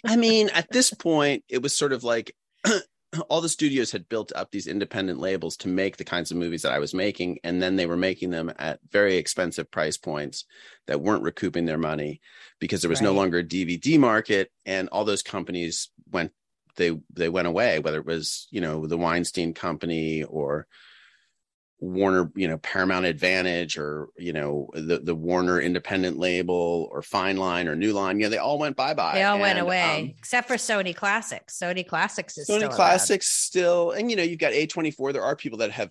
I 0.05 0.17
mean, 0.17 0.49
at 0.55 0.71
this 0.71 0.93
point, 0.93 1.45
it 1.49 1.63
was 1.63 1.77
sort 1.77 1.93
of 1.93 2.05
like 2.05 2.35
all 3.29 3.41
the 3.41 3.49
studios 3.49 3.93
had 3.93 4.09
built 4.09 4.33
up 4.35 4.51
these 4.51 4.67
independent 4.67 5.19
labels 5.19 5.57
to 5.59 5.69
make 5.69 5.97
the 5.97 6.05
kinds 6.05 6.31
of 6.31 6.37
movies 6.37 6.63
that 6.63 6.73
I 6.73 6.79
was 6.79 6.95
making. 6.95 7.39
And 7.45 7.63
then 7.63 7.77
they 7.77 7.87
were 7.87 7.97
making 7.97 8.31
them 8.31 8.53
at 8.59 8.81
very 8.91 9.17
expensive 9.17 9.71
price 9.71 9.97
points 9.97 10.45
that 10.87 11.01
weren't 11.01 11.23
recouping 11.23 11.67
their 11.67 11.79
money 11.79 12.21
because 12.61 12.83
there 12.83 12.91
was 12.91 13.03
no 13.03 13.13
longer 13.13 13.39
a 13.39 13.45
DVD 13.45 13.99
market. 13.99 14.51
And 14.65 14.89
all 14.91 15.05
those 15.05 15.23
companies 15.23 15.91
went, 16.11 16.33
they, 16.77 16.99
they 17.13 17.29
went 17.29 17.49
away, 17.49 17.79
whether 17.79 17.99
it 17.99 18.07
was, 18.07 18.49
you 18.51 18.61
know, 18.61 18.87
the 18.87 18.99
Weinstein 18.99 19.55
company 19.55 20.23
or 20.25 20.67
Warner, 21.79 22.31
you 22.35 22.49
know, 22.49 22.59
Paramount 22.59 23.05
Advantage 23.05 23.77
or, 23.77 24.09
you 24.17 24.33
know, 24.33 24.71
the, 24.73 24.99
the 24.99 25.15
Warner 25.15 25.61
independent 25.61 26.19
label 26.19 26.89
or 26.91 27.03
Fine 27.03 27.37
Line 27.37 27.69
or 27.69 27.77
New 27.77 27.93
Line, 27.93 28.19
you 28.19 28.25
know, 28.25 28.31
they 28.31 28.39
all 28.39 28.59
went 28.59 28.77
bye-bye. 28.77 29.15
They 29.15 29.25
all 29.25 29.39
went 29.39 29.59
away, 29.59 30.01
um, 30.01 30.15
except 30.17 30.49
for 30.49 30.55
Sony 30.55 30.97
Classics. 30.97 31.59
Sony 31.63 31.87
Classics 31.87 32.39
is 32.39 32.49
Sony 32.49 32.59
still 32.59 32.71
Classics 32.71 33.29
still, 33.29 33.91
and 33.91 34.11
you 34.11 34.17
know, 34.17 34.23
you've 34.23 34.39
got 34.39 34.53
A24. 34.53 35.13
There 35.13 35.23
are 35.23 35.37
people 35.37 35.59
that 35.59 35.71
have 35.71 35.91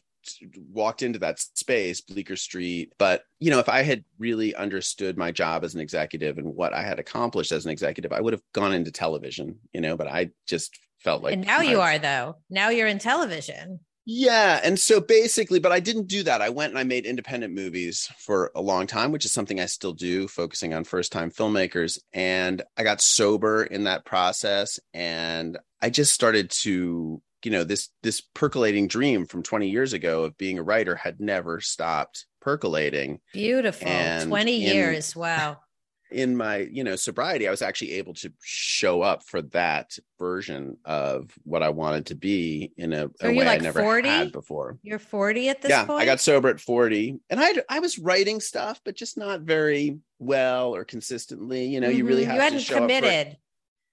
walked 0.71 1.03
into 1.03 1.19
that 1.19 1.39
space, 1.39 2.01
Bleecker 2.01 2.35
Street. 2.35 2.93
But 2.97 3.23
you 3.39 3.51
know, 3.51 3.59
if 3.59 3.69
I 3.69 3.83
had 3.83 4.03
really 4.17 4.55
understood 4.55 5.17
my 5.17 5.31
job 5.31 5.63
as 5.63 5.75
an 5.75 5.81
executive 5.81 6.37
and 6.37 6.47
what 6.55 6.73
I 6.73 6.81
had 6.81 6.99
accomplished 6.99 7.51
as 7.51 7.65
an 7.65 7.71
executive, 7.71 8.11
I 8.11 8.21
would 8.21 8.33
have 8.33 8.41
gone 8.53 8.73
into 8.73 8.91
television. 8.91 9.59
You 9.73 9.81
know, 9.81 9.97
but 9.97 10.07
I 10.07 10.31
just 10.47 10.77
felt 10.99 11.21
like, 11.21 11.33
and 11.33 11.45
now 11.45 11.61
you 11.61 11.81
are 11.81 11.99
though. 11.99 12.37
Now 12.49 12.69
you're 12.69 12.87
in 12.87 12.99
television. 12.99 13.81
Yeah. 14.05 14.59
And 14.63 14.79
so 14.79 15.01
basically, 15.01 15.59
but 15.59 15.71
I 15.71 15.79
didn't 15.79 16.07
do 16.07 16.23
that. 16.23 16.41
I 16.41 16.49
went 16.49 16.71
and 16.71 16.79
I 16.79 16.83
made 16.83 17.05
independent 17.05 17.53
movies 17.53 18.09
for 18.17 18.51
a 18.55 18.61
long 18.61 18.85
time, 18.85 19.11
which 19.11 19.25
is 19.25 19.33
something 19.33 19.59
I 19.59 19.65
still 19.65 19.93
do, 19.93 20.27
focusing 20.27 20.73
on 20.73 20.83
first 20.83 21.11
time 21.11 21.31
filmmakers. 21.31 21.97
And 22.13 22.61
I 22.77 22.83
got 22.83 23.01
sober 23.01 23.63
in 23.63 23.85
that 23.85 24.05
process. 24.05 24.79
And 24.93 25.57
I 25.81 25.89
just 25.89 26.13
started 26.13 26.51
to, 26.61 27.21
you 27.43 27.51
know, 27.51 27.63
this 27.63 27.89
this 28.03 28.21
percolating 28.21 28.87
dream 28.87 29.25
from 29.25 29.41
20 29.41 29.69
years 29.69 29.93
ago 29.93 30.23
of 30.23 30.37
being 30.37 30.59
a 30.59 30.63
writer 30.63 30.95
had 30.95 31.19
never 31.19 31.59
stopped 31.59 32.27
percolating. 32.41 33.21
Beautiful. 33.33 33.87
And 33.87 34.29
20 34.29 34.65
in- 34.65 34.75
years. 34.75 35.15
Wow. 35.15 35.57
In 36.11 36.37
my, 36.37 36.57
you 36.57 36.83
know, 36.83 36.95
sobriety, 36.95 37.47
I 37.47 37.51
was 37.51 37.63
actually 37.63 37.93
able 37.93 38.13
to 38.15 38.31
show 38.41 39.01
up 39.01 39.23
for 39.23 39.41
that 39.41 39.97
version 40.19 40.77
of 40.85 41.31
what 41.43 41.63
I 41.63 41.69
wanted 41.69 42.05
to 42.07 42.15
be 42.15 42.71
in 42.77 42.93
a, 42.93 43.09
So 43.19 43.29
a 43.29 43.35
way 43.35 43.47
I 43.47 43.57
never 43.57 43.81
40? 43.81 44.07
had 44.07 44.31
before 44.31 44.77
You're 44.83 44.99
40 44.99 45.49
at 45.49 45.61
this 45.61 45.71
yeah, 45.71 45.85
point. 45.85 46.01
I 46.01 46.05
got 46.05 46.19
sober 46.19 46.47
at 46.49 46.59
40 46.61 47.19
and 47.29 47.39
I 47.39 47.55
I 47.69 47.79
was 47.79 47.97
writing 47.97 48.39
stuff, 48.39 48.79
but 48.85 48.95
just 48.95 49.17
not 49.17 49.41
very 49.41 49.99
well 50.19 50.75
or 50.75 50.85
consistently. 50.85 51.65
You 51.65 51.81
know, 51.81 51.89
you 51.89 52.05
really 52.05 52.23
Mhm. 52.23 52.27
have 52.27 52.35
you 52.35 52.41
hadn't 52.41 52.59
show 52.59 52.75
up 52.75 52.81
committed. 52.81 53.37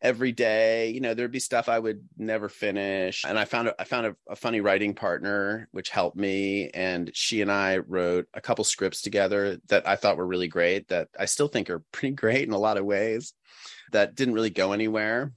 Every 0.02 0.32
day. 0.32 0.90
You 0.90 1.00
know, 1.00 1.14
there'd 1.14 1.30
be 1.30 1.38
stuff 1.38 1.68
I 1.68 1.78
would 1.78 2.04
never 2.18 2.49
finish. 2.49 3.25
And 3.25 3.38
I 3.38 3.44
found 3.44 3.68
a, 3.68 3.80
I 3.80 3.85
found 3.85 4.06
a, 4.06 4.16
a 4.28 4.37
funny 4.37 4.61
writing 4.61 4.94
partner, 4.94 5.68
which 5.71 5.88
helped 5.88 6.16
me. 6.16 6.68
And 6.71 7.11
she 7.14 7.40
and 7.40 7.50
I 7.50 7.78
wrote 7.78 8.26
a 8.35 8.40
couple 8.40 8.64
scripts 8.64 9.00
together 9.00 9.59
that 9.68 9.87
I 9.88 9.97
thought 9.97 10.16
were 10.16 10.26
really 10.26 10.49
great, 10.49 10.88
that 10.88 11.09
I 11.18 11.26
still 11.26 11.49
think 11.49 11.71
are 11.71 11.85
pretty 11.92 12.14
great 12.14 12.47
in 12.47 12.52
a 12.52 12.59
lot 12.59 12.76
of 12.76 12.85
ways, 12.85 13.32
that 13.92 14.16
didn't 14.16 14.35
really 14.35 14.50
go 14.50 14.73
anywhere. 14.73 15.32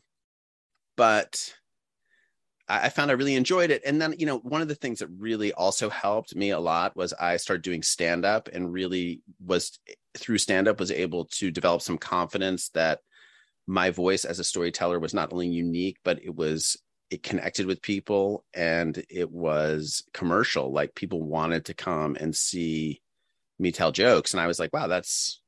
But 0.98 1.53
I 2.67 2.89
found 2.89 3.12
I 3.12 3.13
really 3.13 3.36
enjoyed 3.36 3.69
it. 3.69 3.84
And 3.86 4.01
then, 4.01 4.15
you 4.17 4.25
know, 4.25 4.39
one 4.39 4.62
of 4.63 4.67
the 4.67 4.74
things 4.75 5.00
that 5.00 5.10
really 5.19 5.53
also 5.53 5.88
helped 5.88 6.36
me 6.36 6.50
a 6.50 6.60
lot 6.60 6.95
was 6.95 7.13
I 7.13 7.38
started 7.38 7.62
doing 7.62 7.84
stand 7.84 8.25
up 8.25 8.50
and 8.51 8.74
really 8.74 9.22
was 9.45 9.77
through 10.17 10.39
stand 10.39 10.67
up 10.67 10.79
was 10.79 10.89
able 10.89 11.25
to 11.25 11.51
develop 11.51 11.84
some 11.84 12.00
confidence 12.00 12.69
that 12.69 13.01
my 13.67 13.89
voice 13.89 14.25
as 14.25 14.39
a 14.39 14.43
storyteller 14.43 15.00
was 15.00 15.13
not 15.13 15.34
only 15.34 15.48
unique, 15.48 15.98
but 16.03 16.24
it 16.24 16.36
was 16.36 16.77
it 17.12 17.24
connected 17.24 17.65
with 17.67 17.81
people 17.81 18.43
and 18.53 19.03
it 19.10 19.31
was 19.31 20.03
commercial. 20.13 20.72
Like 20.72 20.95
people 20.95 21.22
wanted 21.22 21.65
to 21.65 21.74
come 21.74 22.15
and 22.19 22.36
see 22.36 23.01
me 23.60 23.72
tell 23.72 23.91
jokes. 23.91 24.34
And 24.34 24.41
I 24.41 24.48
was 24.48 24.60
like, 24.60 24.74
wow, 24.74 24.88
that's 24.88 25.39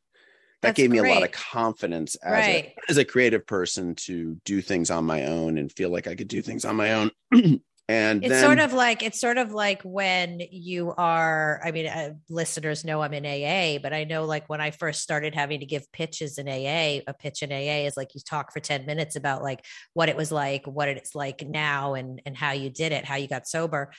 that 0.61 0.69
That's 0.69 0.77
gave 0.77 0.89
me 0.89 0.99
great. 0.99 1.11
a 1.11 1.13
lot 1.13 1.23
of 1.23 1.31
confidence 1.31 2.15
as, 2.15 2.31
right. 2.31 2.65
a, 2.65 2.91
as 2.91 2.97
a 2.97 3.05
creative 3.05 3.45
person 3.45 3.93
to 3.95 4.39
do 4.43 4.61
things 4.61 4.89
on 4.89 5.05
my 5.05 5.25
own 5.25 5.59
and 5.59 5.71
feel 5.71 5.89
like 5.91 6.07
I 6.07 6.15
could 6.15 6.27
do 6.27 6.41
things 6.41 6.65
on 6.65 6.75
my 6.75 6.93
own. 6.93 7.11
and 7.89 8.23
it's 8.23 8.33
then, 8.33 8.43
sort 8.43 8.59
of 8.59 8.73
like 8.73 9.01
it's 9.01 9.19
sort 9.19 9.37
of 9.37 9.53
like 9.53 9.81
when 9.83 10.41
you 10.51 10.93
are 10.97 11.61
i 11.63 11.71
mean 11.71 11.87
uh, 11.87 12.11
listeners 12.29 12.83
know 12.83 13.01
i'm 13.01 13.13
in 13.13 13.25
aa 13.25 13.79
but 13.81 13.93
i 13.93 14.03
know 14.03 14.25
like 14.25 14.47
when 14.49 14.59
i 14.59 14.71
first 14.71 15.01
started 15.01 15.33
having 15.33 15.61
to 15.61 15.65
give 15.65 15.89
pitches 15.91 16.37
in 16.37 16.47
aa 16.47 17.01
a 17.07 17.13
pitch 17.17 17.43
in 17.43 17.51
aa 17.51 17.85
is 17.87 17.95
like 17.95 18.13
you 18.13 18.21
talk 18.25 18.51
for 18.51 18.59
10 18.59 18.85
minutes 18.85 19.15
about 19.15 19.41
like 19.41 19.63
what 19.93 20.09
it 20.09 20.17
was 20.17 20.31
like 20.31 20.65
what 20.65 20.89
it's 20.89 21.15
like 21.15 21.47
now 21.47 21.93
and 21.93 22.21
and 22.25 22.35
how 22.35 22.51
you 22.51 22.69
did 22.69 22.91
it 22.91 23.05
how 23.05 23.15
you 23.15 23.27
got 23.27 23.47
sober 23.47 23.91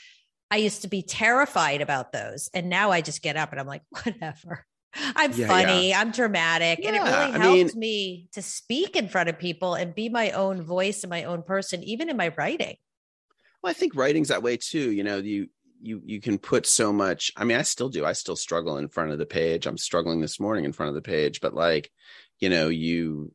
i 0.50 0.56
used 0.56 0.82
to 0.82 0.88
be 0.88 1.02
terrified 1.02 1.80
about 1.80 2.12
those 2.12 2.50
and 2.52 2.68
now 2.68 2.90
i 2.90 3.00
just 3.00 3.22
get 3.22 3.36
up 3.36 3.52
and 3.52 3.60
i'm 3.60 3.66
like 3.66 3.82
whatever 4.04 4.66
I'm 4.94 5.32
yeah, 5.32 5.46
funny, 5.46 5.90
yeah. 5.90 6.00
I'm 6.00 6.12
dramatic, 6.12 6.80
yeah, 6.80 6.88
and 6.88 6.96
it 6.96 7.00
really 7.00 7.14
I 7.14 7.38
helped 7.38 7.74
mean, 7.74 7.78
me 7.78 8.28
to 8.32 8.40
speak 8.40 8.96
in 8.96 9.06
front 9.06 9.28
of 9.28 9.38
people 9.38 9.74
and 9.74 9.94
be 9.94 10.08
my 10.08 10.30
own 10.30 10.62
voice 10.62 11.02
and 11.02 11.10
my 11.10 11.24
own 11.24 11.42
person, 11.42 11.84
even 11.84 12.08
in 12.08 12.16
my 12.16 12.32
writing. 12.36 12.76
Well, 13.62 13.70
I 13.70 13.74
think 13.74 13.94
writing's 13.94 14.28
that 14.28 14.42
way 14.42 14.56
too. 14.56 14.90
You 14.90 15.04
know, 15.04 15.18
you 15.18 15.48
you 15.80 16.02
you 16.04 16.20
can 16.20 16.38
put 16.38 16.66
so 16.66 16.92
much. 16.92 17.32
I 17.36 17.44
mean, 17.44 17.58
I 17.58 17.62
still 17.62 17.88
do. 17.88 18.04
I 18.04 18.12
still 18.12 18.36
struggle 18.36 18.78
in 18.78 18.88
front 18.88 19.12
of 19.12 19.18
the 19.18 19.26
page. 19.26 19.66
I'm 19.66 19.78
struggling 19.78 20.20
this 20.20 20.40
morning 20.40 20.64
in 20.64 20.72
front 20.72 20.88
of 20.88 20.94
the 20.94 21.02
page, 21.02 21.40
but 21.40 21.54
like, 21.54 21.90
you 22.38 22.48
know, 22.48 22.68
you 22.68 23.32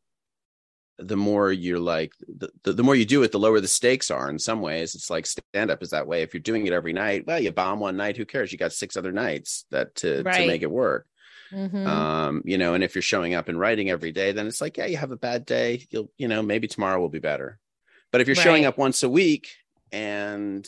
the 0.98 1.16
more 1.16 1.50
you're 1.50 1.80
like 1.80 2.12
the, 2.20 2.48
the, 2.62 2.72
the 2.72 2.82
more 2.84 2.94
you 2.94 3.04
do 3.04 3.24
it 3.24 3.32
the 3.32 3.38
lower 3.38 3.58
the 3.58 3.66
stakes 3.66 4.12
are 4.12 4.30
in 4.30 4.38
some 4.38 4.60
ways 4.60 4.94
it's 4.94 5.10
like 5.10 5.26
stand 5.26 5.68
up 5.68 5.82
is 5.82 5.90
that 5.90 6.06
way 6.06 6.22
if 6.22 6.32
you're 6.32 6.40
doing 6.40 6.68
it 6.68 6.72
every 6.72 6.92
night 6.92 7.26
well 7.26 7.40
you 7.40 7.50
bomb 7.50 7.80
one 7.80 7.96
night 7.96 8.16
who 8.16 8.24
cares 8.24 8.52
you 8.52 8.58
got 8.58 8.72
six 8.72 8.96
other 8.96 9.10
nights 9.10 9.64
that 9.72 9.92
to 9.96 10.22
right. 10.22 10.42
to 10.42 10.46
make 10.46 10.62
it 10.62 10.70
work 10.70 11.08
Mm-hmm. 11.52 11.86
Um, 11.86 12.42
you 12.44 12.58
know, 12.58 12.74
and 12.74 12.82
if 12.82 12.94
you're 12.94 13.02
showing 13.02 13.34
up 13.34 13.48
and 13.48 13.58
writing 13.58 13.90
every 13.90 14.12
day, 14.12 14.32
then 14.32 14.46
it's 14.46 14.60
like, 14.60 14.76
yeah, 14.76 14.86
you 14.86 14.96
have 14.96 15.12
a 15.12 15.16
bad 15.16 15.46
day. 15.46 15.86
You'll, 15.90 16.10
you 16.16 16.26
know, 16.26 16.42
maybe 16.42 16.66
tomorrow 16.66 17.00
will 17.00 17.08
be 17.08 17.20
better. 17.20 17.58
But 18.10 18.20
if 18.20 18.26
you're 18.26 18.36
right. 18.36 18.42
showing 18.42 18.64
up 18.64 18.78
once 18.78 19.02
a 19.02 19.08
week 19.08 19.48
and 19.94 20.66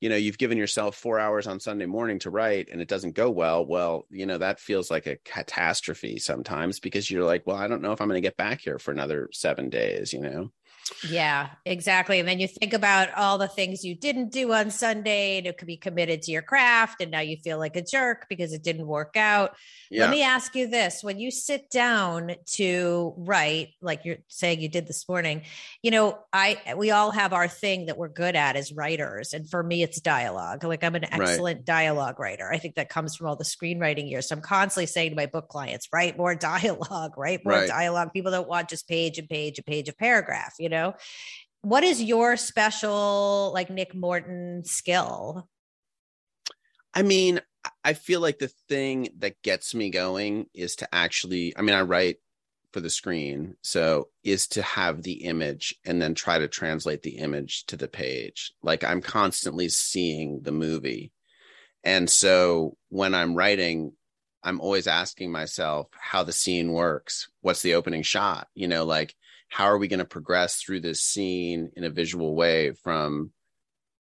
you 0.00 0.10
know 0.10 0.16
you've 0.16 0.38
given 0.38 0.58
yourself 0.58 0.94
four 0.94 1.18
hours 1.18 1.46
on 1.46 1.58
sunday 1.58 1.86
morning 1.86 2.18
to 2.18 2.30
write 2.30 2.68
and 2.70 2.80
it 2.80 2.88
doesn't 2.88 3.14
go 3.14 3.30
well 3.30 3.64
well 3.64 4.06
you 4.10 4.26
know 4.26 4.36
that 4.36 4.60
feels 4.60 4.90
like 4.90 5.06
a 5.06 5.16
catastrophe 5.24 6.18
sometimes 6.18 6.78
because 6.78 7.10
you're 7.10 7.24
like 7.24 7.46
well 7.46 7.56
i 7.56 7.66
don't 7.66 7.80
know 7.80 7.92
if 7.92 8.02
i'm 8.02 8.08
going 8.08 8.20
to 8.20 8.26
get 8.26 8.36
back 8.36 8.60
here 8.60 8.78
for 8.78 8.90
another 8.92 9.30
seven 9.32 9.70
days 9.70 10.12
you 10.12 10.20
know 10.20 10.52
yeah, 11.08 11.50
exactly. 11.64 12.18
And 12.18 12.28
then 12.28 12.40
you 12.40 12.48
think 12.48 12.72
about 12.72 13.12
all 13.14 13.38
the 13.38 13.48
things 13.48 13.84
you 13.84 13.94
didn't 13.94 14.32
do 14.32 14.52
on 14.52 14.70
Sunday 14.70 15.38
and 15.38 15.46
it 15.46 15.56
could 15.56 15.66
be 15.66 15.76
committed 15.76 16.22
to 16.22 16.32
your 16.32 16.42
craft. 16.42 17.00
And 17.00 17.10
now 17.10 17.20
you 17.20 17.36
feel 17.38 17.58
like 17.58 17.76
a 17.76 17.82
jerk 17.82 18.26
because 18.28 18.52
it 18.52 18.62
didn't 18.62 18.86
work 18.86 19.16
out. 19.16 19.56
Yeah. 19.90 20.02
Let 20.02 20.10
me 20.10 20.22
ask 20.22 20.54
you 20.54 20.68
this 20.68 21.02
when 21.02 21.18
you 21.18 21.30
sit 21.30 21.70
down 21.70 22.32
to 22.52 23.14
write, 23.16 23.70
like 23.80 24.04
you're 24.04 24.18
saying 24.28 24.60
you 24.60 24.68
did 24.68 24.86
this 24.86 25.08
morning, 25.08 25.42
you 25.82 25.90
know, 25.90 26.18
I, 26.32 26.74
we 26.76 26.90
all 26.90 27.10
have 27.10 27.32
our 27.32 27.48
thing 27.48 27.86
that 27.86 27.96
we're 27.96 28.08
good 28.08 28.36
at 28.36 28.56
as 28.56 28.72
writers. 28.72 29.32
And 29.32 29.48
for 29.48 29.62
me, 29.62 29.82
it's 29.82 30.00
dialogue. 30.00 30.64
Like 30.64 30.84
I'm 30.84 30.94
an 30.94 31.04
excellent 31.04 31.58
right. 31.58 31.64
dialogue 31.64 32.20
writer. 32.20 32.50
I 32.52 32.58
think 32.58 32.76
that 32.76 32.88
comes 32.88 33.16
from 33.16 33.26
all 33.26 33.36
the 33.36 33.44
screenwriting 33.44 34.08
years. 34.10 34.28
So 34.28 34.36
I'm 34.36 34.42
constantly 34.42 34.86
saying 34.86 35.10
to 35.10 35.16
my 35.16 35.26
book 35.26 35.48
clients, 35.48 35.88
write 35.92 36.16
more 36.16 36.34
dialogue, 36.36 37.16
write 37.16 37.44
more 37.44 37.54
right. 37.54 37.68
dialogue. 37.68 38.12
People 38.12 38.30
don't 38.30 38.48
want 38.48 38.68
just 38.68 38.88
page 38.88 39.18
and 39.18 39.28
page 39.28 39.58
and 39.58 39.66
page 39.66 39.88
of 39.88 39.96
paragraph, 39.96 40.54
you 40.58 40.68
know? 40.70 40.94
what 41.62 41.84
is 41.84 42.02
your 42.02 42.36
special 42.36 43.50
like 43.52 43.70
nick 43.70 43.94
morton 43.94 44.64
skill? 44.64 45.48
I 46.94 47.02
mean 47.02 47.40
i 47.84 47.92
feel 47.92 48.20
like 48.20 48.38
the 48.38 48.50
thing 48.68 49.10
that 49.18 49.42
gets 49.42 49.74
me 49.74 49.90
going 49.90 50.46
is 50.54 50.76
to 50.76 50.88
actually 50.94 51.54
i 51.56 51.62
mean 51.62 51.74
i 51.74 51.82
write 51.82 52.16
for 52.72 52.80
the 52.80 52.88
screen 52.88 53.54
so 53.60 54.08
is 54.24 54.48
to 54.48 54.62
have 54.62 55.02
the 55.02 55.24
image 55.24 55.74
and 55.84 56.00
then 56.00 56.14
try 56.14 56.38
to 56.38 56.48
translate 56.48 57.02
the 57.02 57.18
image 57.18 57.66
to 57.66 57.76
the 57.76 57.88
page. 57.88 58.52
Like 58.62 58.82
i'm 58.82 59.02
constantly 59.02 59.68
seeing 59.68 60.40
the 60.42 60.52
movie. 60.52 61.12
And 61.84 62.08
so 62.08 62.76
when 62.88 63.14
i'm 63.14 63.34
writing 63.34 63.92
i'm 64.42 64.60
always 64.60 64.86
asking 64.86 65.30
myself 65.30 65.88
how 65.92 66.22
the 66.22 66.32
scene 66.32 66.72
works. 66.72 67.28
What's 67.42 67.62
the 67.62 67.74
opening 67.74 68.02
shot? 68.02 68.48
You 68.54 68.68
know 68.68 68.84
like 68.84 69.14
how 69.50 69.64
are 69.64 69.78
we 69.78 69.88
going 69.88 69.98
to 69.98 70.04
progress 70.04 70.56
through 70.56 70.80
this 70.80 71.02
scene 71.02 71.70
in 71.76 71.84
a 71.84 71.90
visual 71.90 72.34
way 72.34 72.72
from 72.72 73.32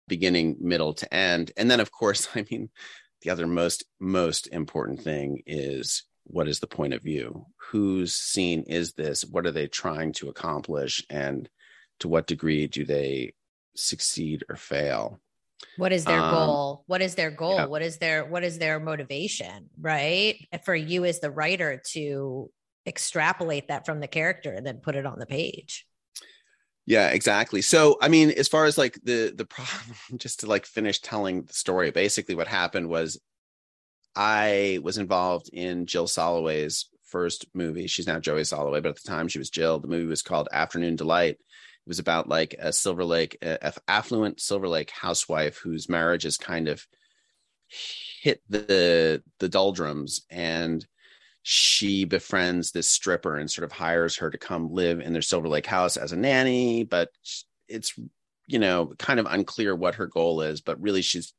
beginning 0.08 0.56
middle 0.62 0.93
to 0.93 1.13
end? 1.13 1.51
And 1.58 1.69
then 1.69 1.80
of 1.80 1.91
course 1.91 2.30
i 2.36 2.45
mean 2.49 2.69
the 3.21 3.30
other 3.30 3.47
most 3.47 3.84
most 3.99 4.47
important 4.47 5.01
thing 5.01 5.43
is 5.45 6.04
what 6.23 6.47
is 6.47 6.60
the 6.60 6.67
point 6.67 6.93
of 6.93 7.01
view? 7.01 7.45
Whose 7.71 8.13
scene 8.13 8.63
is 8.67 8.93
this? 8.93 9.25
What 9.25 9.45
are 9.45 9.51
they 9.51 9.67
trying 9.67 10.13
to 10.13 10.30
accomplish? 10.30 11.04
And 11.10 11.49
to 11.99 12.08
what 12.08 12.27
degree 12.27 12.67
do 12.67 12.86
they 12.86 13.34
succeed 13.75 14.43
or 14.49 14.56
fail? 14.56 15.19
What 15.77 15.91
is 15.91 16.06
their 16.06 16.19
um, 16.19 16.32
goal? 16.32 16.84
What 16.88 17.01
is 17.01 17.15
their 17.15 17.32
goal? 17.32 17.56
yeah. 17.56 17.65
what 17.65 17.82
is 17.82 17.97
their 17.97 18.25
what 18.25 18.43
is 18.43 18.58
their 18.58 18.80
motivation 18.80 19.69
right? 19.80 20.38
For 20.63 20.75
you 20.75 21.06
as 21.06 21.19
the 21.19 21.32
writer 21.32 21.82
to 21.91 22.49
extrapolate 22.86 23.67
that 23.67 23.86
from 23.86 24.00
the 24.00 24.08
character 24.08 24.52
and 24.52 24.65
then 24.65 24.78
put 24.78 24.96
it 24.96 25.06
on 25.06 25.20
the 25.20 25.26
page. 25.26 25.86
Yeah 26.86 27.10
exactly. 27.10 27.62
So 27.62 27.98
i 28.02 28.08
mean 28.08 28.32
as 28.32 28.48
far 28.48 28.65
as 28.65 28.78
like 28.78 29.00
the 29.04 29.34
the 29.36 29.46
problem 29.46 29.96
just 30.17 30.41
to 30.41 30.48
like 30.48 30.65
finish 30.65 31.00
telling 31.00 31.44
the 31.44 31.54
story 31.54 31.91
basically 31.91 32.36
what 32.36 32.48
happened 32.48 32.89
was 32.89 33.20
i 34.15 34.80
was 34.84 34.98
involved 34.98 35.50
in 35.54 35.86
jill 35.86 36.08
soloway's 36.08 36.89
first 37.12 37.46
movie. 37.54 37.88
She's 37.88 38.08
now 38.08 38.20
joey 38.20 38.41
soloway 38.41 38.82
but 38.82 38.89
at 38.89 38.96
the 38.96 39.08
time 39.08 39.28
she 39.28 39.38
was 39.38 39.50
jill. 39.50 39.80
The 39.80 39.88
movie 39.88 40.08
was 40.08 40.22
called 40.22 40.48
afternoon 40.52 40.96
delight. 40.96 41.36
It 41.36 41.88
was 41.88 42.00
about 42.00 42.30
like 42.30 42.56
a 42.58 42.72
silver 42.74 43.06
lake 43.06 43.38
a 43.41 43.74
affluent 43.88 44.39
silver 44.39 44.67
lake 44.67 44.89
housewife 44.89 45.58
whose 45.58 45.89
marriage 45.89 46.26
is 46.26 46.38
kind 46.38 46.67
of 46.67 46.86
hit 48.22 48.41
the 48.50 49.22
the 49.39 49.50
doldrums. 49.50 50.26
And 50.30 50.86
she 51.43 52.06
befriends 52.06 52.71
this 52.71 52.89
stripper 52.89 53.38
and 53.38 53.49
sort 53.49 53.65
of 53.65 53.71
hires 53.71 54.17
her 54.17 54.30
to 54.30 54.38
come 54.38 54.71
live 54.71 54.99
in 54.99 55.13
their 55.13 55.21
Silver 55.21 55.47
Lake 55.47 55.65
house 55.65 55.97
as 55.97 56.12
a 56.12 56.17
nanny, 56.17 56.84
but 56.84 57.10
it's 57.67 57.93
you 58.47 58.60
know 58.60 58.93
kind 58.99 59.19
of 59.19 59.25
unclear 59.25 59.75
what 59.75 59.95
her 59.95 60.08
goal 60.08 60.41
is, 60.41 60.62
but 60.62 60.82
really 60.82 61.01
she's 61.01 61.34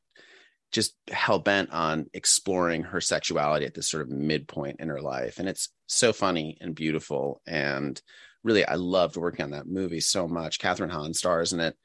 just 0.72 0.94
hell 1.08 1.38
bent 1.38 1.70
on 1.70 2.06
exploring 2.14 2.82
her 2.82 3.00
sexuality 3.00 3.66
at 3.66 3.74
this 3.74 3.88
sort 3.88 4.02
of 4.02 4.08
midpoint 4.08 4.80
in 4.80 4.88
her 4.88 5.00
life, 5.00 5.38
and 5.38 5.48
it's 5.48 5.68
so 5.86 6.12
funny 6.12 6.56
and 6.60 6.74
beautiful, 6.74 7.40
and 7.46 8.00
really 8.42 8.64
I 8.64 8.74
loved 8.74 9.16
working 9.16 9.44
on 9.44 9.50
that 9.52 9.68
movie 9.68 10.00
so 10.00 10.26
much. 10.26 10.58
Kathryn 10.58 10.90
Hahn 10.90 11.14
stars 11.14 11.52
in 11.52 11.60
it, 11.60 11.76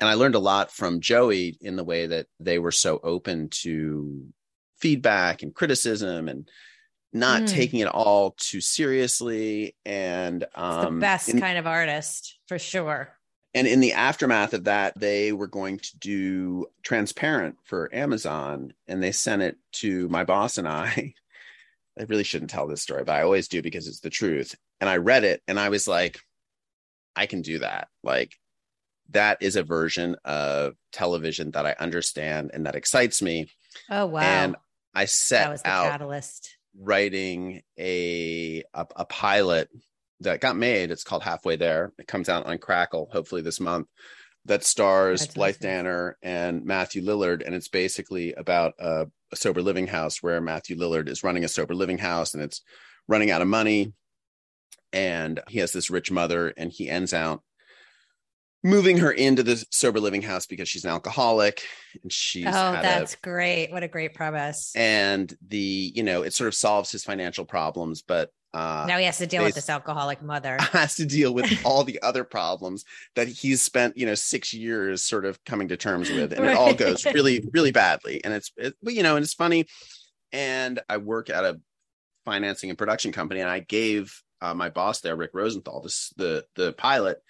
and 0.00 0.08
I 0.08 0.14
learned 0.14 0.34
a 0.34 0.40
lot 0.40 0.70
from 0.70 1.00
Joey 1.00 1.56
in 1.62 1.76
the 1.76 1.84
way 1.84 2.06
that 2.08 2.26
they 2.40 2.58
were 2.58 2.72
so 2.72 3.00
open 3.02 3.48
to 3.62 4.26
feedback 4.80 5.42
and 5.42 5.54
criticism 5.54 6.28
and 6.28 6.46
not 7.14 7.42
mm. 7.42 7.48
taking 7.48 7.78
it 7.78 7.86
all 7.86 8.34
too 8.36 8.60
seriously 8.60 9.76
and 9.86 10.44
um, 10.56 10.96
the 10.96 11.00
best 11.00 11.28
in, 11.28 11.40
kind 11.40 11.56
of 11.56 11.66
artist 11.66 12.38
for 12.48 12.58
sure. 12.58 13.08
And 13.54 13.68
in 13.68 13.78
the 13.78 13.92
aftermath 13.92 14.52
of 14.52 14.64
that 14.64 14.98
they 14.98 15.32
were 15.32 15.46
going 15.46 15.78
to 15.78 15.98
do 15.98 16.66
transparent 16.82 17.56
for 17.62 17.94
amazon 17.94 18.74
and 18.88 19.02
they 19.02 19.12
sent 19.12 19.42
it 19.42 19.56
to 19.72 20.08
my 20.10 20.24
boss 20.24 20.58
and 20.58 20.68
i. 20.68 21.14
I 21.96 22.02
really 22.08 22.24
shouldn't 22.24 22.50
tell 22.50 22.66
this 22.66 22.82
story 22.82 23.04
but 23.04 23.14
i 23.14 23.22
always 23.22 23.46
do 23.46 23.62
because 23.62 23.86
it's 23.86 24.00
the 24.00 24.10
truth. 24.10 24.56
And 24.80 24.90
i 24.90 24.96
read 24.96 25.22
it 25.22 25.40
and 25.46 25.58
i 25.60 25.68
was 25.68 25.86
like 25.86 26.20
i 27.14 27.26
can 27.26 27.42
do 27.42 27.60
that. 27.60 27.88
Like 28.02 28.34
that 29.10 29.38
is 29.40 29.54
a 29.54 29.62
version 29.62 30.16
of 30.24 30.74
television 30.90 31.52
that 31.52 31.64
i 31.64 31.76
understand 31.78 32.50
and 32.52 32.66
that 32.66 32.74
excites 32.74 33.22
me. 33.22 33.46
Oh 33.88 34.06
wow. 34.06 34.20
And 34.22 34.56
i 34.92 35.04
set 35.04 35.44
that 35.44 35.50
was 35.52 35.62
the 35.62 35.68
out 35.68 35.90
catalyst 35.92 36.56
writing 36.78 37.62
a, 37.78 38.62
a, 38.74 38.86
a 38.96 39.04
pilot 39.04 39.68
that 40.20 40.40
got 40.40 40.56
made. 40.56 40.90
It's 40.90 41.04
called 41.04 41.22
Halfway 41.22 41.56
There. 41.56 41.92
It 41.98 42.06
comes 42.06 42.28
out 42.28 42.46
on 42.46 42.58
Crackle 42.58 43.08
hopefully 43.12 43.42
this 43.42 43.60
month. 43.60 43.88
That 44.46 44.64
stars 44.64 45.20
That's 45.20 45.34
Blythe 45.34 45.54
awesome. 45.54 45.62
Danner 45.62 46.18
and 46.22 46.64
Matthew 46.64 47.02
Lillard, 47.02 47.42
and 47.44 47.54
it's 47.54 47.68
basically 47.68 48.34
about 48.34 48.74
a, 48.78 49.06
a 49.32 49.36
sober 49.36 49.62
living 49.62 49.86
house 49.86 50.22
where 50.22 50.40
Matthew 50.40 50.76
Lillard 50.76 51.08
is 51.08 51.24
running 51.24 51.44
a 51.44 51.48
sober 51.48 51.74
living 51.74 51.96
house, 51.96 52.34
and 52.34 52.42
it's 52.42 52.60
running 53.08 53.30
out 53.30 53.40
of 53.40 53.48
money. 53.48 53.94
And 54.92 55.40
he 55.48 55.60
has 55.60 55.72
this 55.72 55.88
rich 55.88 56.10
mother, 56.10 56.52
and 56.58 56.70
he 56.70 56.90
ends 56.90 57.14
out 57.14 57.42
moving 58.64 58.96
her 58.96 59.12
into 59.12 59.42
the 59.42 59.62
sober 59.70 60.00
living 60.00 60.22
house 60.22 60.46
because 60.46 60.68
she's 60.68 60.84
an 60.84 60.90
alcoholic 60.90 61.62
and 62.02 62.10
she's 62.10 62.46
oh 62.46 62.50
that's 62.50 63.12
a, 63.12 63.16
great. 63.18 63.70
What 63.70 63.82
a 63.82 63.88
great 63.88 64.14
premise. 64.14 64.72
And 64.74 65.32
the 65.48 65.92
you 65.94 66.02
know 66.02 66.22
it 66.22 66.32
sort 66.32 66.48
of 66.48 66.54
solves 66.54 66.90
his 66.90 67.04
financial 67.04 67.44
problems 67.44 68.02
but 68.02 68.30
uh, 68.54 68.84
now 68.86 68.98
he 68.98 69.04
has 69.04 69.18
to 69.18 69.26
deal 69.26 69.42
with 69.42 69.54
this 69.54 69.68
alcoholic 69.68 70.22
mother. 70.22 70.56
has 70.72 70.94
to 70.94 71.04
deal 71.04 71.34
with 71.34 71.52
all 71.64 71.84
the 71.84 72.00
other 72.02 72.24
problems 72.24 72.84
that 73.16 73.28
he's 73.28 73.60
spent 73.60 73.96
you 73.96 74.06
know 74.06 74.14
six 74.14 74.54
years 74.54 75.02
sort 75.02 75.26
of 75.26 75.42
coming 75.44 75.68
to 75.68 75.76
terms 75.76 76.10
with 76.10 76.32
and 76.32 76.42
right. 76.42 76.52
it 76.52 76.56
all 76.56 76.72
goes 76.72 77.04
really 77.04 77.46
really 77.52 77.72
badly. 77.72 78.24
And 78.24 78.32
it's 78.32 78.50
it, 78.56 78.74
you 78.82 79.02
know 79.02 79.16
and 79.16 79.22
it's 79.22 79.34
funny. 79.34 79.66
And 80.32 80.80
i 80.88 80.96
work 80.96 81.30
at 81.30 81.44
a 81.44 81.60
financing 82.24 82.70
and 82.70 82.78
production 82.78 83.12
company 83.12 83.40
and 83.40 83.50
i 83.50 83.58
gave 83.58 84.22
uh, 84.40 84.54
my 84.54 84.70
boss 84.70 85.00
there 85.00 85.14
rick 85.14 85.30
rosenthal 85.34 85.82
this 85.82 86.12
the 86.16 86.44
the 86.56 86.72
pilot 86.72 87.22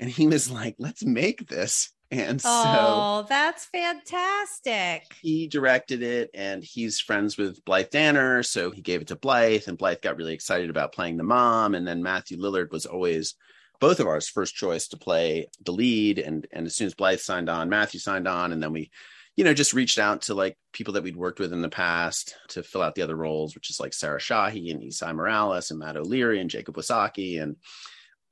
and 0.00 0.10
he 0.10 0.26
was 0.26 0.50
like, 0.50 0.76
let's 0.78 1.04
make 1.04 1.48
this. 1.48 1.92
And 2.10 2.40
so 2.40 2.48
Oh, 2.50 3.26
that's 3.28 3.64
fantastic. 3.66 5.14
He 5.20 5.48
directed 5.48 6.02
it 6.02 6.30
and 6.34 6.62
he's 6.62 7.00
friends 7.00 7.36
with 7.36 7.64
Blythe 7.64 7.90
Danner. 7.90 8.42
So 8.42 8.70
he 8.70 8.82
gave 8.82 9.00
it 9.00 9.08
to 9.08 9.16
Blythe 9.16 9.64
and 9.66 9.78
Blythe 9.78 10.00
got 10.00 10.16
really 10.16 10.34
excited 10.34 10.70
about 10.70 10.92
playing 10.92 11.16
the 11.16 11.24
mom. 11.24 11.74
And 11.74 11.86
then 11.86 12.02
Matthew 12.02 12.38
Lillard 12.38 12.70
was 12.70 12.86
always 12.86 13.34
both 13.80 14.00
of 14.00 14.06
ours 14.06 14.28
first 14.28 14.54
choice 14.54 14.88
to 14.88 14.96
play 14.96 15.48
the 15.64 15.72
lead. 15.72 16.18
And 16.18 16.46
and 16.52 16.66
as 16.66 16.76
soon 16.76 16.86
as 16.86 16.94
Blythe 16.94 17.18
signed 17.18 17.48
on, 17.48 17.68
Matthew 17.68 17.98
signed 17.98 18.28
on. 18.28 18.52
And 18.52 18.62
then 18.62 18.72
we, 18.72 18.90
you 19.36 19.42
know, 19.42 19.54
just 19.54 19.74
reached 19.74 19.98
out 19.98 20.22
to 20.22 20.34
like 20.34 20.56
people 20.72 20.94
that 20.94 21.02
we'd 21.02 21.16
worked 21.16 21.40
with 21.40 21.52
in 21.52 21.62
the 21.62 21.68
past 21.68 22.36
to 22.50 22.62
fill 22.62 22.82
out 22.82 22.94
the 22.94 23.02
other 23.02 23.16
roles, 23.16 23.54
which 23.56 23.70
is 23.70 23.80
like 23.80 23.92
Sarah 23.92 24.20
Shahi 24.20 24.70
and 24.70 24.82
Esai 24.82 25.14
Morales 25.14 25.70
and 25.70 25.80
Matt 25.80 25.96
O'Leary 25.96 26.40
and 26.40 26.50
Jacob 26.50 26.76
Wysocki. 26.76 27.42
And 27.42 27.56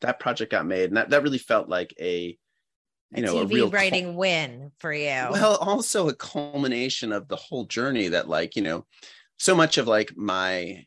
that 0.03 0.21
project 0.21 0.53
got 0.53 0.67
made, 0.67 0.91
and 0.91 0.97
that 0.97 1.11
that 1.11 1.23
really 1.23 1.39
felt 1.39 1.69
like 1.69 1.95
a 2.01 2.37
you 3.11 3.23
know 3.23 3.35
TV 3.35 3.43
a 3.43 3.47
real 3.47 3.71
writing 3.71 4.05
cul- 4.07 4.15
win 4.15 4.73
for 4.79 4.93
you. 4.93 5.29
Well, 5.31 5.57
also 5.57 6.09
a 6.09 6.15
culmination 6.15 7.13
of 7.13 7.29
the 7.29 7.37
whole 7.37 7.65
journey 7.65 8.09
that 8.09 8.29
like 8.29 8.57
you 8.57 8.63
know 8.63 8.87
so 9.39 9.55
much 9.55 9.79
of 9.79 9.87
like 9.87 10.17
my 10.17 10.85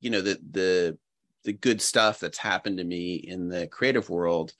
you 0.00 0.10
know 0.10 0.20
the 0.20 0.38
the 0.50 0.98
the 1.44 1.52
good 1.52 1.80
stuff 1.80 2.20
that's 2.20 2.38
happened 2.38 2.78
to 2.78 2.84
me 2.84 3.14
in 3.14 3.48
the 3.48 3.66
creative 3.66 4.10
world 4.10 4.52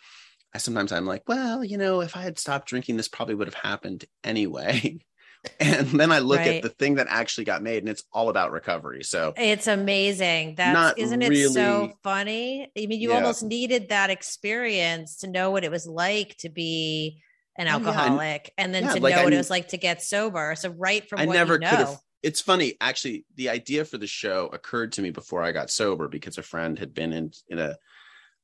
I 0.54 0.58
sometimes 0.58 0.90
I'm 0.92 1.06
like, 1.06 1.22
well, 1.28 1.64
you 1.64 1.78
know, 1.78 2.00
if 2.00 2.16
I 2.16 2.22
had 2.22 2.38
stopped 2.38 2.68
drinking, 2.68 2.96
this 2.96 3.08
probably 3.08 3.34
would 3.34 3.46
have 3.46 3.54
happened 3.54 4.04
anyway. 4.24 4.98
and 5.60 5.88
then 5.88 6.12
I 6.12 6.18
look 6.18 6.38
right. 6.38 6.56
at 6.56 6.62
the 6.62 6.68
thing 6.68 6.96
that 6.96 7.06
actually 7.08 7.44
got 7.44 7.62
made, 7.62 7.78
and 7.78 7.88
it's 7.88 8.04
all 8.12 8.28
about 8.28 8.52
recovery. 8.52 9.02
So 9.04 9.32
it's 9.36 9.66
amazing. 9.66 10.56
That's 10.56 10.98
isn't 10.98 11.20
really, 11.20 11.42
it 11.42 11.50
so 11.50 11.92
funny? 12.02 12.70
I 12.76 12.86
mean, 12.86 13.00
you 13.00 13.10
yeah. 13.10 13.16
almost 13.16 13.42
needed 13.42 13.88
that 13.88 14.10
experience 14.10 15.18
to 15.18 15.28
know 15.28 15.50
what 15.50 15.64
it 15.64 15.70
was 15.70 15.86
like 15.86 16.36
to 16.38 16.50
be 16.50 17.22
an 17.56 17.68
alcoholic, 17.68 18.20
oh, 18.20 18.52
yeah. 18.58 18.64
and, 18.64 18.66
and, 18.66 18.74
then 18.74 18.82
yeah, 18.84 18.94
to 18.94 19.00
like 19.00 19.14
know 19.14 19.20
I, 19.22 19.24
what 19.24 19.32
it 19.32 19.38
was 19.38 19.50
like 19.50 19.68
to 19.68 19.78
get 19.78 20.02
sober. 20.02 20.54
So 20.56 20.70
right 20.70 21.08
from 21.08 21.20
I 21.20 21.26
what 21.26 21.34
never 21.34 21.54
you 21.54 21.60
know. 21.60 21.70
could 21.70 21.78
have. 21.78 22.00
It's 22.22 22.42
funny, 22.42 22.74
actually. 22.80 23.24
The 23.36 23.48
idea 23.48 23.86
for 23.86 23.96
the 23.96 24.06
show 24.06 24.50
occurred 24.52 24.92
to 24.92 25.02
me 25.02 25.10
before 25.10 25.42
I 25.42 25.52
got 25.52 25.70
sober 25.70 26.06
because 26.06 26.36
a 26.36 26.42
friend 26.42 26.78
had 26.78 26.92
been 26.92 27.14
in 27.14 27.32
in 27.48 27.58
a 27.58 27.76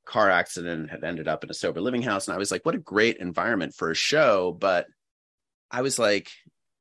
car 0.06 0.30
accident 0.30 0.80
and 0.80 0.90
had 0.90 1.04
ended 1.04 1.28
up 1.28 1.44
in 1.44 1.50
a 1.50 1.54
sober 1.54 1.82
living 1.82 2.00
house, 2.00 2.26
and 2.26 2.34
I 2.34 2.38
was 2.38 2.50
like, 2.50 2.64
"What 2.64 2.74
a 2.74 2.78
great 2.78 3.18
environment 3.18 3.74
for 3.74 3.90
a 3.90 3.94
show!" 3.94 4.56
But 4.58 4.86
I 5.70 5.82
was 5.82 5.98
like, 5.98 6.30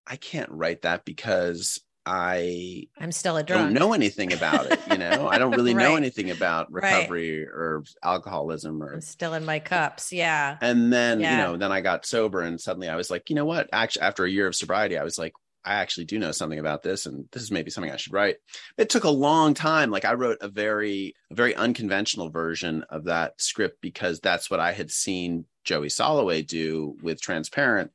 I 0.08 0.16
can't 0.18 0.50
write 0.52 0.84
that 0.84 1.06
because 1.06 1.80
I 2.06 2.88
I'm 3.00 3.12
still 3.12 3.36
a 3.38 3.44
drunk. 3.44 3.66
Don't 3.66 3.74
know 3.74 3.94
anything 3.94 4.32
about 4.32 4.72
it. 4.72 4.80
You 4.90 4.98
know, 4.98 5.28
I 5.28 5.40
don't 5.40 5.56
really 5.56 5.74
right. 5.76 5.84
know 5.84 5.96
anything 5.96 6.30
about 6.30 6.72
recovery 6.72 7.40
right. 7.40 7.48
or 7.48 7.84
alcoholism 8.04 8.82
or. 8.82 8.94
I'm 8.94 9.02
still 9.02 9.34
in 9.34 9.44
my 9.44 9.60
cups. 9.60 10.14
Yeah. 10.14 10.58
And 10.62 10.94
then 10.94 11.20
yeah. 11.20 11.32
you 11.32 11.38
know, 11.38 11.58
then 11.58 11.72
I 11.72 11.82
got 11.82 12.06
sober, 12.06 12.42
and 12.42 12.62
suddenly 12.62 12.90
I 12.90 12.96
was 12.96 13.10
like, 13.10 13.30
you 13.30 13.36
know 13.36 13.46
what? 13.46 13.70
Actually, 13.74 14.04
after 14.04 14.24
a 14.24 14.30
year 14.30 14.48
of 14.48 14.56
sobriety, 14.56 14.98
I 14.98 15.04
was 15.04 15.18
like, 15.18 15.34
I 15.66 15.76
actually 15.76 16.06
do 16.06 16.20
know 16.20 16.32
something 16.32 16.60
about 16.60 16.84
this, 16.84 17.08
and 17.08 17.26
this 17.32 17.42
is 17.42 17.50
maybe 17.50 17.72
something 17.72 17.92
I 17.92 17.98
should 17.98 18.14
write. 18.14 18.38
It 18.78 18.90
took 18.90 19.04
a 19.04 19.10
long 19.10 19.56
time. 19.56 19.90
Like 19.90 20.06
I 20.06 20.14
wrote 20.14 20.38
a 20.42 20.48
very, 20.48 21.16
a 21.32 21.36
very 21.36 21.56
unconventional 21.56 22.30
version 22.30 22.86
of 22.90 23.06
that 23.06 23.42
script 23.42 23.82
because 23.82 24.20
that's 24.20 24.52
what 24.52 24.60
I 24.60 24.74
had 24.74 24.92
seen 24.92 25.46
Joey 25.64 25.88
Soloway 25.88 26.46
do 26.46 26.98
with 27.02 27.20
Transparent 27.20 27.92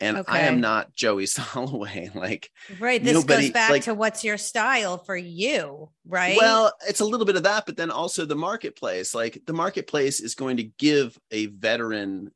and 0.00 0.18
okay. 0.18 0.32
I 0.32 0.38
am 0.40 0.60
not 0.60 0.94
Joey 0.94 1.24
Soloway. 1.26 2.14
Like, 2.14 2.50
right. 2.78 3.02
This 3.02 3.14
nobody, 3.14 3.44
goes 3.44 3.50
back 3.52 3.70
like, 3.70 3.84
to 3.84 3.94
what's 3.94 4.24
your 4.24 4.38
style 4.38 4.98
for 4.98 5.16
you, 5.16 5.90
right? 6.06 6.36
Well, 6.36 6.72
it's 6.88 7.00
a 7.00 7.04
little 7.04 7.26
bit 7.26 7.36
of 7.36 7.44
that, 7.44 7.66
but 7.66 7.76
then 7.76 7.90
also 7.90 8.24
the 8.24 8.36
marketplace. 8.36 9.14
Like, 9.14 9.42
the 9.46 9.52
marketplace 9.52 10.20
is 10.20 10.34
going 10.34 10.58
to 10.58 10.64
give 10.64 11.18
a 11.30 11.46
veteran 11.46 12.32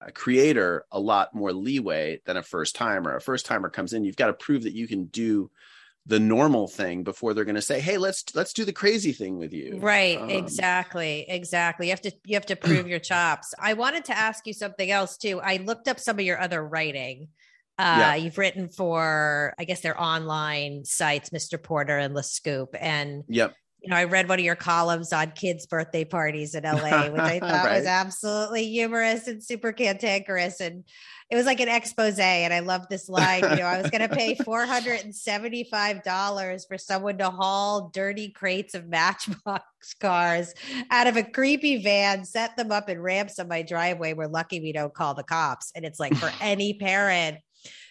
a 0.00 0.12
creator 0.12 0.84
a 0.92 1.00
lot 1.00 1.34
more 1.34 1.52
leeway 1.52 2.20
than 2.26 2.36
a 2.36 2.42
first 2.42 2.76
timer. 2.76 3.16
A 3.16 3.20
first 3.20 3.46
timer 3.46 3.70
comes 3.70 3.92
in, 3.92 4.04
you've 4.04 4.16
got 4.16 4.26
to 4.26 4.34
prove 4.34 4.64
that 4.64 4.74
you 4.74 4.86
can 4.86 5.06
do 5.06 5.50
the 6.06 6.20
normal 6.20 6.68
thing 6.68 7.02
before 7.02 7.32
they're 7.32 7.44
going 7.44 7.54
to 7.54 7.62
say 7.62 7.80
hey 7.80 7.96
let's 7.96 8.24
let's 8.34 8.52
do 8.52 8.64
the 8.64 8.72
crazy 8.72 9.12
thing 9.12 9.38
with 9.38 9.52
you. 9.52 9.78
Right 9.80 10.18
um, 10.20 10.30
exactly 10.30 11.24
exactly 11.28 11.86
you 11.86 11.92
have 11.92 12.02
to 12.02 12.12
you 12.24 12.34
have 12.34 12.46
to 12.46 12.56
prove 12.56 12.86
your 12.86 12.98
chops. 13.10 13.54
I 13.58 13.74
wanted 13.74 14.04
to 14.06 14.16
ask 14.16 14.46
you 14.46 14.52
something 14.52 14.90
else 14.90 15.16
too 15.16 15.40
i 15.42 15.56
looked 15.58 15.88
up 15.88 15.98
some 15.98 16.18
of 16.18 16.24
your 16.24 16.40
other 16.40 16.64
writing. 16.64 17.28
Uh, 17.76 17.96
yeah. 17.98 18.14
you've 18.14 18.38
written 18.38 18.68
for 18.68 19.52
i 19.58 19.64
guess 19.64 19.80
they're 19.80 20.00
online 20.00 20.84
sites 20.84 21.30
mr 21.30 21.60
porter 21.60 21.98
and 21.98 22.16
the 22.16 22.22
scoop 22.22 22.72
and 22.78 23.24
yep 23.26 23.52
you 23.84 23.90
know, 23.90 23.96
I 23.96 24.04
read 24.04 24.30
one 24.30 24.38
of 24.38 24.44
your 24.44 24.56
columns 24.56 25.12
on 25.12 25.32
kids' 25.32 25.66
birthday 25.66 26.06
parties 26.06 26.54
in 26.54 26.64
LA, 26.64 27.10
which 27.10 27.20
I 27.20 27.38
thought 27.40 27.66
right. 27.66 27.76
was 27.76 27.84
absolutely 27.86 28.66
humorous 28.70 29.28
and 29.28 29.44
super 29.44 29.72
cantankerous. 29.72 30.60
And 30.60 30.84
it 31.30 31.36
was 31.36 31.44
like 31.44 31.60
an 31.60 31.68
expose. 31.68 32.18
And 32.18 32.54
I 32.54 32.60
loved 32.60 32.88
this 32.88 33.10
line. 33.10 33.42
You 33.42 33.56
know, 33.56 33.66
I 33.66 33.82
was 33.82 33.90
going 33.90 34.08
to 34.08 34.14
pay 34.14 34.34
$475 34.36 36.66
for 36.66 36.78
someone 36.78 37.18
to 37.18 37.28
haul 37.28 37.90
dirty 37.92 38.30
crates 38.30 38.74
of 38.74 38.88
matchbox 38.88 39.66
cars 40.00 40.54
out 40.90 41.06
of 41.06 41.18
a 41.18 41.22
creepy 41.22 41.82
van, 41.82 42.24
set 42.24 42.56
them 42.56 42.72
up 42.72 42.88
in 42.88 43.02
ramps 43.02 43.38
on 43.38 43.48
my 43.48 43.60
driveway. 43.60 44.14
We're 44.14 44.28
lucky 44.28 44.60
we 44.60 44.72
don't 44.72 44.94
call 44.94 45.12
the 45.12 45.24
cops. 45.24 45.72
And 45.74 45.84
it's 45.84 46.00
like 46.00 46.16
for 46.16 46.32
any 46.40 46.72
parent 46.72 47.36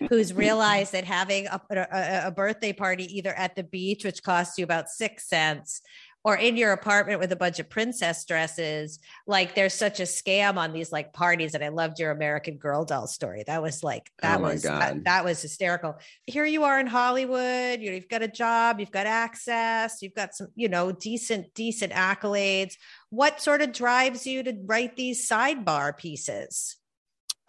who's 0.10 0.34
realized 0.34 0.94
that 0.94 1.06
having 1.06 1.48
a, 1.48 1.62
a, 1.70 2.28
a, 2.28 2.32
birthday 2.32 2.74
party 2.74 3.06
either 3.18 3.34
at 3.34 3.56
the 3.56 3.64
beach, 3.64 4.04
which 4.04 4.24
costs 4.24 4.58
you 4.58 4.64
about 4.64 4.90
six 4.90 5.28
cents, 5.28 5.82
or 6.26 6.38
in 6.38 6.56
your 6.56 6.72
apartment 6.72 7.20
with 7.20 7.32
a 7.34 7.36
bunch 7.36 7.60
of 7.60 7.70
princess 7.70 8.24
dresses, 8.24 9.00
like 9.28 9.56
there's 9.56 9.74
such 9.74 10.00
a 10.00 10.04
scam 10.04 10.56
on 10.56 10.72
these 10.72 10.92
like 10.92 11.12
parties. 11.12 11.54
And 11.54 11.64
I 11.64 11.68
loved 11.68 12.00
your 12.00 12.12
American 12.12 12.56
Girl 12.56 12.86
doll 12.86 13.08
story. 13.08 13.44
That 13.46 13.62
was 13.62 13.84
like 13.84 14.10
that 14.22 14.40
oh 14.40 14.44
was 14.44 14.64
that, 14.64 15.04
that, 15.04 15.26
was 15.26 15.42
hysterical. 15.42 15.98
Here 16.26 16.46
you 16.46 16.64
are 16.64 16.80
in 16.80 16.88
Hollywood. 16.88 17.82
You 17.82 17.90
know, 17.90 17.96
you've 17.96 18.08
got 18.08 18.24
a 18.24 18.30
job, 18.30 18.80
you've 18.80 18.92
got 18.92 19.06
access, 19.06 20.02
you've 20.02 20.16
got 20.16 20.34
some, 20.34 20.48
you 20.56 20.70
know, 20.70 20.94
decent 20.94 21.54
decent 21.56 21.92
accolades. 21.92 22.76
What 23.10 23.42
sort 23.42 23.62
of 23.62 23.74
drives 23.74 24.26
you 24.26 24.44
to 24.44 24.56
write 24.66 24.96
these 24.96 25.28
sidebar 25.28 25.96
pieces? 25.98 26.78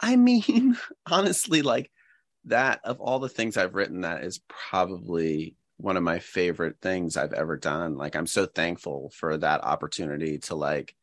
I 0.01 0.17
mean, 0.17 0.77
honestly, 1.09 1.61
like 1.61 1.89
that 2.45 2.81
of 2.83 2.99
all 2.99 3.19
the 3.19 3.29
things 3.29 3.57
I've 3.57 3.75
written, 3.75 4.01
that 4.01 4.23
is 4.23 4.39
probably 4.47 5.55
one 5.77 5.97
of 5.97 6.03
my 6.03 6.19
favorite 6.19 6.77
things 6.81 7.17
I've 7.17 7.33
ever 7.33 7.57
done. 7.57 7.97
Like 7.97 8.15
I'm 8.15 8.27
so 8.27 8.45
thankful 8.45 9.11
for 9.15 9.37
that 9.37 9.63
opportunity 9.63 10.39
to 10.39 10.55
like 10.55 10.95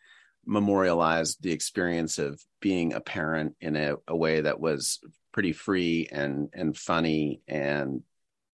memorialize 0.46 1.36
the 1.36 1.52
experience 1.52 2.18
of 2.18 2.42
being 2.60 2.92
a 2.92 3.00
parent 3.00 3.56
in 3.60 3.76
a, 3.76 3.96
a 4.08 4.16
way 4.16 4.40
that 4.40 4.60
was 4.60 5.00
pretty 5.32 5.52
free 5.52 6.08
and 6.10 6.50
and 6.52 6.76
funny 6.76 7.40
and 7.48 8.02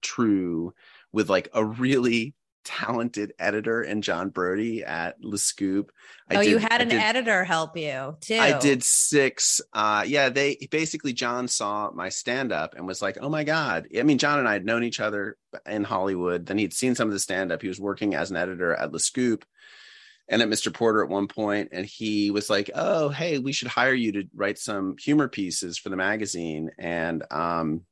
true 0.01 0.73
with 1.13 1.29
like 1.29 1.49
a 1.55 1.65
really 1.65 2.35
talented 2.69 3.33
editor 3.39 3.81
and 3.81 4.03
John 4.03 4.29
Brody 4.29 4.85
at 4.85 5.17
Le 5.25 5.39
Scoop. 5.39 5.91
I 6.31 6.37
oh, 6.37 6.43
did, 6.43 6.51
you 6.51 6.59
had 6.59 6.83
an 6.83 6.89
did, 6.89 7.01
editor 7.01 7.43
help 7.43 7.79
you 7.79 8.15
too. 8.21 8.37
I 8.39 8.59
did 8.59 8.85
six. 8.85 9.63
Uh, 9.73 10.05
yeah, 10.07 10.29
they 10.29 10.59
basically 10.71 11.15
John 11.15 11.49
saw 11.49 11.91
my 11.91 12.11
stand 12.11 12.53
up 12.53 12.75
and 12.77 12.87
was 12.87 13.01
like, 13.01 13.17
"Oh 13.23 13.31
my 13.31 13.43
god!" 13.43 13.89
I 13.99 14.03
mean, 14.03 14.19
John 14.19 14.39
and 14.39 14.47
I 14.47 14.53
had 14.53 14.67
known 14.67 14.85
each 14.85 15.01
other 15.01 15.39
in 15.65 15.83
Hollywood. 15.83 16.45
Then 16.45 16.59
he'd 16.59 16.75
seen 16.75 16.95
some 16.95 17.09
of 17.09 17.15
the 17.15 17.21
stand 17.21 17.51
up. 17.53 17.63
He 17.63 17.69
was 17.69 17.81
working 17.81 18.15
as 18.15 18.31
an 18.31 18.37
editor 18.37 18.75
at 18.75 18.93
Le 18.93 19.01
Scoop 19.01 19.47
and 20.29 20.43
at 20.43 20.49
Mr. 20.49 20.73
Porter 20.73 21.03
at 21.03 21.09
one 21.09 21.27
point, 21.27 21.71
and 21.73 21.87
he 21.87 22.31
was 22.31 22.51
like, 22.51 22.71
"Oh, 22.75 23.09
hey, 23.09 23.39
we 23.39 23.53
should 23.53 23.69
hire 23.69 23.95
you 23.95 24.13
to 24.13 24.29
write 24.35 24.59
some 24.59 24.97
humor 24.99 25.29
pieces 25.29 25.79
for 25.79 25.89
the 25.89 25.97
magazine." 25.97 26.71
And 26.79 27.25
um, 27.31 27.87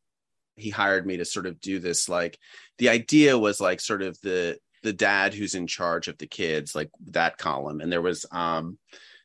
he 0.57 0.69
hired 0.69 1.07
me 1.07 1.17
to 1.17 1.25
sort 1.25 1.47
of 1.47 1.61
do 1.61 1.79
this 1.79 2.09
like 2.09 2.39
the 2.79 2.89
idea 2.89 3.39
was 3.39 3.59
like 3.59 3.81
sort 3.81 4.03
of 4.03 4.21
the 4.21 4.59
the 4.87 4.93
dad 4.93 5.35
who's 5.35 5.57
in 5.57 5.67
charge 5.67 6.07
of 6.07 6.17
the 6.17 6.29
kids 6.29 6.75
like 6.77 6.91
that 7.09 7.39
column. 7.39 7.81
And 7.81 7.91
there 7.93 8.01
was 8.01 8.25
um 8.31 8.79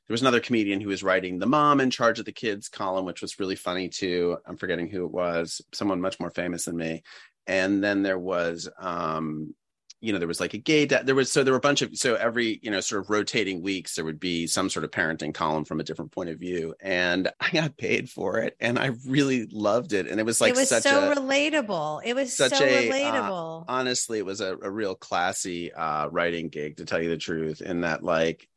there 0.07 0.13
was 0.13 0.21
another 0.21 0.39
comedian 0.39 0.81
who 0.81 0.89
was 0.89 1.03
writing 1.03 1.37
the 1.37 1.45
mom 1.45 1.79
in 1.79 1.91
charge 1.91 2.17
of 2.17 2.25
the 2.25 2.31
kids 2.31 2.67
column 2.67 3.05
which 3.05 3.21
was 3.21 3.39
really 3.39 3.55
funny 3.55 3.87
too. 3.87 4.37
I'm 4.47 4.57
forgetting 4.57 4.89
who 4.89 5.05
it 5.05 5.11
was. 5.11 5.61
Someone 5.71 6.01
much 6.01 6.19
more 6.19 6.31
famous 6.31 6.65
than 6.65 6.75
me. 6.75 7.03
And 7.45 7.83
then 7.83 8.01
there 8.01 8.17
was 8.17 8.67
um 8.79 9.53
you 10.01 10.11
know 10.11 10.19
there 10.19 10.27
was 10.27 10.39
like 10.39 10.53
a 10.55 10.57
gay 10.57 10.85
da- 10.85 11.03
there 11.03 11.15
was 11.15 11.31
so 11.31 11.43
there 11.43 11.53
were 11.53 11.59
a 11.59 11.61
bunch 11.61 11.81
of 11.81 11.95
so 11.95 12.15
every 12.15 12.59
you 12.63 12.71
know 12.71 12.79
sort 12.81 13.01
of 13.01 13.09
rotating 13.09 13.61
weeks 13.61 13.95
there 13.95 14.03
would 14.03 14.19
be 14.19 14.47
some 14.47 14.69
sort 14.69 14.83
of 14.83 14.91
parenting 14.91 15.33
column 15.33 15.63
from 15.63 15.79
a 15.79 15.83
different 15.83 16.11
point 16.11 16.29
of 16.29 16.39
view 16.39 16.73
and 16.81 17.29
i 17.39 17.49
got 17.51 17.77
paid 17.77 18.09
for 18.09 18.39
it 18.39 18.57
and 18.59 18.77
i 18.77 18.87
really 19.05 19.47
loved 19.51 19.93
it 19.93 20.07
and 20.07 20.19
it 20.19 20.23
was 20.23 20.41
like 20.41 20.53
it 20.53 20.57
was 20.57 20.69
such 20.69 20.83
so 20.83 21.11
a, 21.11 21.15
relatable. 21.15 22.01
It 22.03 22.15
was 22.15 22.35
such 22.35 22.53
so 22.53 22.65
a, 22.65 22.89
uh, 22.89 22.91
relatable. 22.91 23.65
honestly 23.67 24.17
it 24.17 24.25
was 24.25 24.41
a, 24.41 24.57
a 24.57 24.69
real 24.69 24.95
classy 24.95 25.71
uh 25.71 26.07
writing 26.07 26.49
gig 26.49 26.77
to 26.77 26.85
tell 26.85 27.01
you 27.01 27.09
the 27.09 27.17
truth 27.17 27.61
in 27.61 27.81
that 27.81 28.03
like 28.03 28.47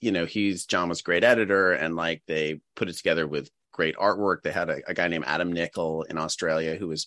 you 0.00 0.12
know 0.12 0.26
he's 0.26 0.66
john 0.66 0.88
was 0.88 1.02
great 1.02 1.24
editor 1.24 1.72
and 1.72 1.96
like 1.96 2.22
they 2.26 2.60
put 2.76 2.88
it 2.88 2.96
together 2.96 3.26
with 3.26 3.50
great 3.72 3.96
artwork. 3.96 4.42
They 4.42 4.50
had 4.50 4.70
a, 4.70 4.80
a 4.88 4.94
guy 4.94 5.06
named 5.06 5.24
adam 5.26 5.52
nickel 5.52 6.02
in 6.02 6.18
australia 6.18 6.74
who 6.74 6.88
was 6.88 7.06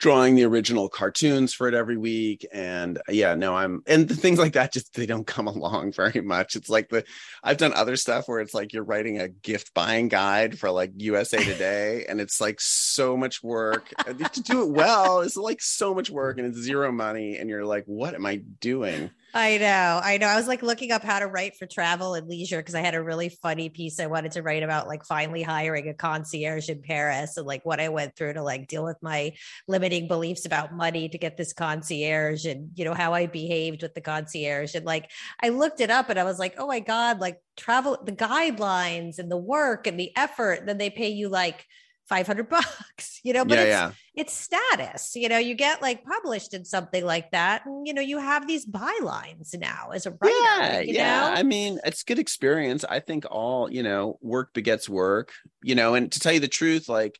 drawing 0.00 0.34
the 0.34 0.44
original 0.44 0.88
cartoons 0.88 1.52
for 1.52 1.68
it 1.68 1.74
every 1.74 1.98
week 1.98 2.46
and 2.52 2.96
uh, 2.98 3.12
yeah 3.12 3.34
no 3.34 3.54
i'm 3.54 3.82
and 3.86 4.08
the 4.08 4.16
things 4.16 4.38
like 4.38 4.54
that 4.54 4.72
just 4.72 4.94
they 4.94 5.04
don't 5.06 5.26
come 5.26 5.46
along 5.46 5.92
very 5.92 6.22
much. 6.22 6.56
It's 6.56 6.68
like 6.68 6.88
the 6.88 7.04
i've 7.44 7.58
done 7.58 7.74
other 7.74 7.96
stuff 7.96 8.26
where 8.26 8.40
it's 8.40 8.54
like 8.54 8.72
you're 8.72 8.82
writing 8.82 9.20
a 9.20 9.28
gift 9.28 9.72
buying 9.74 10.08
guide 10.08 10.58
for 10.58 10.70
like 10.70 10.92
usa 10.96 11.38
today 11.44 12.06
and 12.08 12.20
it's 12.20 12.40
like 12.40 12.60
so 12.60 13.16
much 13.16 13.42
work 13.42 13.88
to 14.32 14.42
do 14.42 14.62
it 14.62 14.70
well. 14.70 15.20
It's 15.20 15.36
like 15.36 15.60
so 15.60 15.94
much 15.94 16.10
work 16.10 16.38
and 16.38 16.46
it's 16.46 16.58
zero 16.58 16.90
money 16.90 17.36
and 17.36 17.48
you're 17.50 17.66
like 17.66 17.84
what 17.86 18.14
am 18.14 18.26
i 18.26 18.36
doing 18.60 19.10
I 19.32 19.58
know, 19.58 20.00
I 20.02 20.18
know. 20.18 20.26
I 20.26 20.34
was 20.36 20.48
like 20.48 20.62
looking 20.62 20.90
up 20.90 21.04
how 21.04 21.20
to 21.20 21.28
write 21.28 21.56
for 21.56 21.64
travel 21.64 22.14
and 22.14 22.28
leisure 22.28 22.56
because 22.58 22.74
I 22.74 22.80
had 22.80 22.96
a 22.96 23.02
really 23.02 23.28
funny 23.28 23.68
piece 23.68 24.00
I 24.00 24.06
wanted 24.06 24.32
to 24.32 24.42
write 24.42 24.64
about 24.64 24.88
like 24.88 25.04
finally 25.04 25.42
hiring 25.42 25.88
a 25.88 25.94
concierge 25.94 26.68
in 26.68 26.82
Paris 26.82 27.36
and 27.36 27.46
like 27.46 27.64
what 27.64 27.78
I 27.78 27.90
went 27.90 28.16
through 28.16 28.32
to 28.32 28.42
like 28.42 28.66
deal 28.66 28.84
with 28.84 28.96
my 29.02 29.32
limiting 29.68 30.08
beliefs 30.08 30.46
about 30.46 30.74
money 30.74 31.08
to 31.08 31.16
get 31.16 31.36
this 31.36 31.52
concierge 31.52 32.44
and 32.44 32.70
you 32.74 32.84
know 32.84 32.94
how 32.94 33.14
I 33.14 33.26
behaved 33.26 33.82
with 33.82 33.94
the 33.94 34.00
concierge 34.00 34.74
and 34.74 34.84
like 34.84 35.08
I 35.40 35.50
looked 35.50 35.80
it 35.80 35.90
up 35.90 36.10
and 36.10 36.18
I 36.18 36.24
was 36.24 36.40
like, 36.40 36.56
oh 36.58 36.66
my 36.66 36.80
god, 36.80 37.20
like 37.20 37.40
travel 37.56 37.98
the 38.04 38.12
guidelines 38.12 39.20
and 39.20 39.30
the 39.30 39.36
work 39.36 39.86
and 39.86 39.98
the 39.98 40.10
effort. 40.16 40.66
Then 40.66 40.78
they 40.78 40.90
pay 40.90 41.10
you 41.10 41.28
like 41.28 41.66
500 42.10 42.48
bucks, 42.50 43.20
you 43.22 43.32
know, 43.32 43.46
but 43.46 43.54
yeah, 43.54 43.62
it's, 43.62 43.70
yeah. 43.70 43.90
it's 44.14 44.32
status, 44.34 45.16
you 45.16 45.30
know, 45.30 45.38
you 45.38 45.54
get 45.54 45.80
like 45.80 46.04
published 46.04 46.52
in 46.52 46.66
something 46.66 47.04
like 47.04 47.30
that. 47.30 47.64
And, 47.64 47.86
you 47.86 47.94
know, 47.94 48.02
you 48.02 48.18
have 48.18 48.46
these 48.46 48.66
bylines 48.66 49.58
now 49.58 49.90
as 49.94 50.04
a 50.04 50.10
writer. 50.10 50.34
yeah 50.42 50.80
yeah 50.80 51.28
know? 51.28 51.34
i 51.34 51.42
mean 51.42 51.78
it's 51.84 52.02
good 52.02 52.18
experience 52.18 52.84
i 52.84 53.00
think 53.00 53.24
all 53.30 53.70
you 53.70 53.82
know 53.82 54.18
work 54.20 54.52
begets 54.52 54.88
work 54.88 55.32
you 55.62 55.74
know 55.74 55.94
and 55.94 56.12
to 56.12 56.20
tell 56.20 56.32
you 56.32 56.40
the 56.40 56.48
truth 56.48 56.88
like 56.88 57.18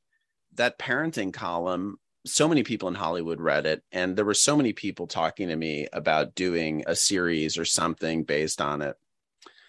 that 0.54 0.78
parenting 0.78 1.32
column 1.32 1.96
so 2.26 2.48
many 2.48 2.62
people 2.62 2.88
in 2.88 2.94
hollywood 2.94 3.40
read 3.40 3.66
it 3.66 3.82
and 3.92 4.16
there 4.16 4.24
were 4.24 4.34
so 4.34 4.56
many 4.56 4.72
people 4.72 5.06
talking 5.06 5.48
to 5.48 5.56
me 5.56 5.86
about 5.92 6.34
doing 6.34 6.82
a 6.86 6.96
series 6.96 7.56
or 7.56 7.64
something 7.64 8.24
based 8.24 8.60
on 8.60 8.82
it 8.82 8.96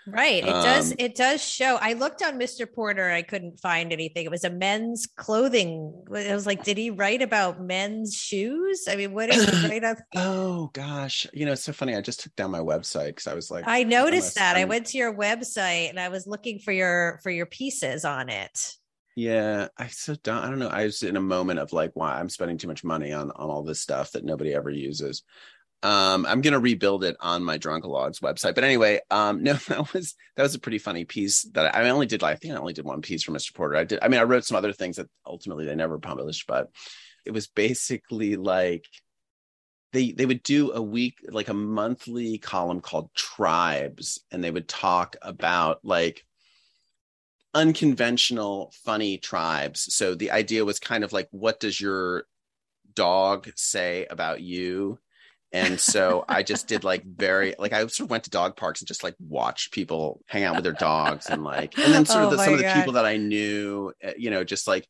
Right. 0.08 0.44
It 0.44 0.48
does. 0.48 0.92
Um, 0.92 0.98
It 1.00 1.16
does 1.16 1.44
show. 1.44 1.78
I 1.80 1.94
looked 1.94 2.24
on 2.24 2.40
Mr. 2.40 2.72
Porter. 2.72 3.12
I 3.12 3.22
couldn't 3.22 3.60
find 3.60 3.94
anything. 3.94 4.26
It 4.26 4.32
was 4.32 4.44
a 4.44 4.50
men's 4.50 5.08
clothing. 5.16 5.94
I 6.14 6.34
was 6.34 6.48
like, 6.48 6.64
did 6.64 6.78
he 6.78 6.90
write 6.90 7.22
about 7.22 7.62
men's 7.62 8.16
shoes? 8.16 8.86
I 8.90 8.96
mean, 8.96 9.14
what 9.14 9.30
did 9.30 9.48
he 9.48 9.68
write 9.70 9.84
up? 9.84 9.98
oh 10.16 10.70
gosh 10.74 11.28
you 11.34 11.46
know 11.46 11.52
it's 11.54 11.64
so 11.64 11.74
funny 11.74 11.96
i 11.96 12.02
just 12.02 12.22
took 12.22 12.36
down 12.36 12.52
my 12.52 12.60
website 12.60 13.08
because 13.08 13.28
i 13.28 13.34
was 13.34 13.50
like 13.52 13.64
I 13.68 13.84
noticed 13.84 14.36
that. 14.36 14.58
I 14.58 14.66
went 14.66 14.88
to 14.88 14.98
your 14.98 15.14
website 15.16 15.90
and 15.90 16.00
I 16.00 16.10
was 16.10 16.28
looking 16.28 16.60
for 16.60 16.72
your 16.72 17.20
for 17.24 17.30
your 17.30 17.46
pieces 17.46 18.04
on 18.06 18.30
it. 18.30 18.76
Yeah, 19.16 19.68
I 19.78 19.88
so 19.88 20.16
don't. 20.24 20.38
I 20.38 20.50
don't 20.50 20.60
know. 20.60 20.70
I 20.70 20.86
was 20.86 21.04
in 21.04 21.16
a 21.18 21.22
moment 21.22 21.60
of 21.60 21.74
like, 21.74 21.92
why 21.94 22.20
I'm 22.20 22.30
spending 22.30 22.58
too 22.58 22.68
much 22.68 22.84
money 22.84 23.12
on 23.12 23.32
on 23.32 23.50
all 23.50 23.64
this 23.64 23.80
stuff 23.80 24.12
that 24.12 24.24
nobody 24.24 24.54
ever 24.54 24.70
uses. 24.70 25.24
Um, 25.84 26.26
I'm 26.26 26.42
gonna 26.42 26.60
rebuild 26.60 27.04
it 27.04 27.18
on 27.20 27.44
my 27.44 27.58
Drunkalogues 27.58 28.22
website. 28.22 28.56
But 28.56 28.64
anyway, 28.64 29.00
um, 29.10 29.44
no, 29.44 29.54
that 29.54 29.94
was 29.94 30.16
that 30.36 30.44
was 30.44 30.56
a 30.56 30.60
pretty 30.60 30.78
funny 30.78 31.06
piece 31.06 31.44
that 31.54 31.76
I, 31.76 31.84
I 31.84 31.90
only 31.90 32.06
did. 32.06 32.22
Like, 32.22 32.34
I 32.34 32.36
think 32.36 32.54
I 32.54 32.58
only 32.58 32.74
did 32.74 32.86
one 32.86 33.02
piece 33.02 33.24
for 33.24 33.32
Mr. 33.32 33.54
Porter. 33.54 33.76
I 33.76 33.84
did. 33.84 34.00
I 34.02 34.08
mean, 34.08 34.20
I 34.20 34.24
wrote 34.24 34.46
some 34.46 34.58
other 34.58 34.74
things 34.74 34.98
that 34.98 35.10
ultimately 35.26 35.66
they 35.66 35.76
never 35.76 35.98
published, 35.98 36.48
but 36.48 36.70
it 37.26 37.32
was 37.32 37.48
basically 37.48 38.36
like 38.36 38.86
they 39.94 40.12
they 40.12 40.26
would 40.26 40.44
do 40.44 40.72
a 40.72 40.82
week 40.82 41.20
like 41.30 41.50
a 41.50 41.54
monthly 41.54 42.38
column 42.38 42.82
called 42.82 43.14
tribes 43.14 44.20
and 44.32 44.44
they 44.44 44.52
would 44.52 44.68
talk 44.68 45.16
about 45.22 45.80
like 45.84 46.26
unconventional 47.54 48.74
funny 48.86 49.18
tribes 49.18 49.94
so 49.94 50.16
the 50.16 50.32
idea 50.32 50.64
was 50.64 50.80
kind 50.80 51.04
of 51.04 51.12
like 51.12 51.28
what 51.32 51.60
does 51.60 51.80
your 51.80 52.26
dog 52.94 53.50
say 53.56 54.06
about 54.10 54.42
you 54.42 54.98
and 55.54 55.80
so 55.80 56.24
i 56.28 56.44
just 56.44 56.68
did 56.68 56.84
like 56.84 57.04
very 57.18 57.56
like 57.60 57.74
i 57.74 57.80
sort 57.82 58.02
of 58.02 58.10
went 58.10 58.24
to 58.24 58.30
dog 58.30 58.56
parks 58.56 58.82
and 58.82 58.88
just 58.88 59.04
like 59.04 59.16
watched 59.20 59.72
people 59.72 60.22
hang 60.28 60.44
out 60.44 60.56
with 60.56 60.64
their 60.64 60.74
dogs 60.74 61.30
and 61.30 61.44
like 61.44 61.78
and 61.78 61.94
then 61.94 62.06
sort 62.06 62.24
Oh 62.24 62.26
of 62.26 62.32
the, 62.32 62.38
my 62.38 62.46
some 62.46 62.54
of 62.54 62.60
the 62.60 62.72
people 62.74 62.94
that 62.94 63.06
i 63.06 63.18
knew 63.18 63.92
uh, 64.04 64.12
you 64.18 64.30
know 64.30 64.44
just 64.44 64.68
like 64.68 64.88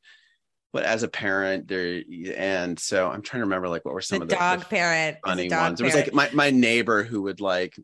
but 0.73 0.83
as 0.83 1.03
a 1.03 1.07
parent 1.07 1.67
there 1.67 2.01
and 2.35 2.79
so 2.79 3.09
i'm 3.09 3.21
trying 3.21 3.41
to 3.41 3.45
remember 3.45 3.67
like 3.67 3.83
what 3.85 3.93
were 3.93 4.01
some 4.01 4.19
the 4.19 4.23
of 4.23 4.29
the, 4.29 4.35
the 4.35 4.39
dog 4.39 4.69
parent. 4.69 5.17
funny 5.25 5.47
dog 5.47 5.61
ones. 5.61 5.81
It 5.81 5.83
was 5.83 5.95
like 5.95 6.13
my 6.13 6.29
my 6.33 6.49
neighbor 6.49 7.03
who 7.03 7.23
would 7.23 7.41
like, 7.41 7.77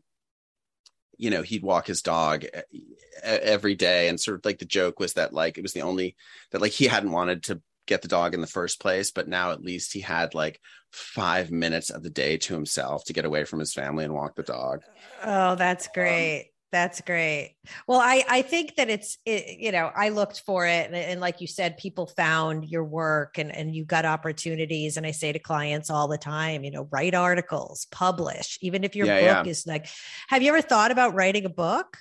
you 1.16 1.30
know, 1.30 1.42
he'd 1.42 1.62
walk 1.62 1.86
his 1.86 2.02
dog 2.02 2.44
e- 2.44 2.78
every 3.22 3.74
day, 3.74 4.08
and 4.08 4.18
sort 4.18 4.36
of 4.38 4.44
like 4.44 4.58
the 4.58 4.64
joke 4.64 5.00
was 5.00 5.14
that 5.14 5.34
like 5.34 5.58
it 5.58 5.62
was 5.62 5.72
the 5.72 5.82
only 5.82 6.16
that 6.52 6.60
like 6.60 6.72
he 6.72 6.86
hadn't 6.86 7.12
wanted 7.12 7.42
to 7.44 7.60
get 7.88 8.02
the 8.02 8.08
dog 8.08 8.34
in 8.34 8.40
the 8.40 8.46
first 8.46 8.80
place, 8.80 9.10
but 9.10 9.28
now 9.28 9.50
at 9.52 9.62
least 9.62 9.92
he 9.92 10.00
had 10.00 10.34
like 10.34 10.60
five 10.92 11.50
minutes 11.50 11.90
of 11.90 12.02
the 12.02 12.10
day 12.10 12.36
to 12.38 12.54
himself 12.54 13.04
to 13.06 13.12
get 13.12 13.24
away 13.24 13.44
from 13.44 13.58
his 13.58 13.74
family 13.74 14.04
and 14.04 14.14
walk 14.14 14.36
the 14.36 14.42
dog. 14.44 14.82
Oh, 15.24 15.54
that's 15.56 15.88
um, 15.88 15.94
great. 15.94 16.50
that's 16.70 17.00
great. 17.00 17.56
Well, 17.86 18.00
I 18.00 18.24
I 18.28 18.42
think 18.42 18.76
that 18.76 18.90
it's 18.90 19.18
it, 19.24 19.58
you 19.58 19.72
know 19.72 19.90
I 19.94 20.10
looked 20.10 20.42
for 20.46 20.66
it 20.66 20.86
and, 20.86 20.94
and 20.94 21.20
like 21.20 21.40
you 21.40 21.46
said, 21.46 21.76
people 21.78 22.06
found 22.06 22.68
your 22.68 22.84
work 22.84 23.38
and 23.38 23.54
and 23.54 23.74
you 23.74 23.84
got 23.84 24.04
opportunities. 24.04 24.96
And 24.96 25.06
I 25.06 25.12
say 25.12 25.32
to 25.32 25.38
clients 25.38 25.90
all 25.90 26.08
the 26.08 26.18
time, 26.18 26.64
you 26.64 26.70
know, 26.70 26.88
write 26.90 27.14
articles, 27.14 27.86
publish, 27.90 28.58
even 28.62 28.84
if 28.84 28.94
your 28.96 29.06
Yeah, 29.06 29.18
book 29.18 29.46
yeah. 29.46 29.46
is 29.46 29.66
like. 29.66 29.88
Have 30.28 30.42
you 30.42 30.50
ever 30.50 30.62
thought 30.62 30.90
about 30.90 31.14
writing 31.14 31.44
a 31.46 31.50
book? 31.50 31.98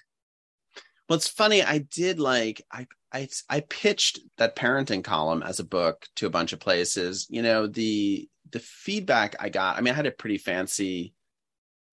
Well, 1.10 1.18
it's 1.18 1.28
funny. 1.28 1.64
I 1.64 1.80
did 1.80 2.20
like 2.20 2.62
I 2.72 2.88
I 3.18 3.28
I 3.50 3.62
pitched 3.62 4.20
that 4.38 4.56
parenting 4.56 5.04
column 5.04 5.42
as 5.42 5.60
a 5.60 5.66
book 5.66 6.06
to 6.18 6.28
a 6.28 6.30
bunch 6.30 6.54
of 6.54 6.60
places. 6.60 7.26
You 7.30 7.42
know 7.42 7.66
the 7.66 8.30
the 8.52 8.60
feedback 8.60 9.36
I 9.40 9.50
got. 9.50 9.78
I 9.78 9.82
mean, 9.82 9.94
I 9.94 9.98
had 9.98 10.06
a 10.06 10.12
pretty 10.12 10.38
fancy 10.38 11.14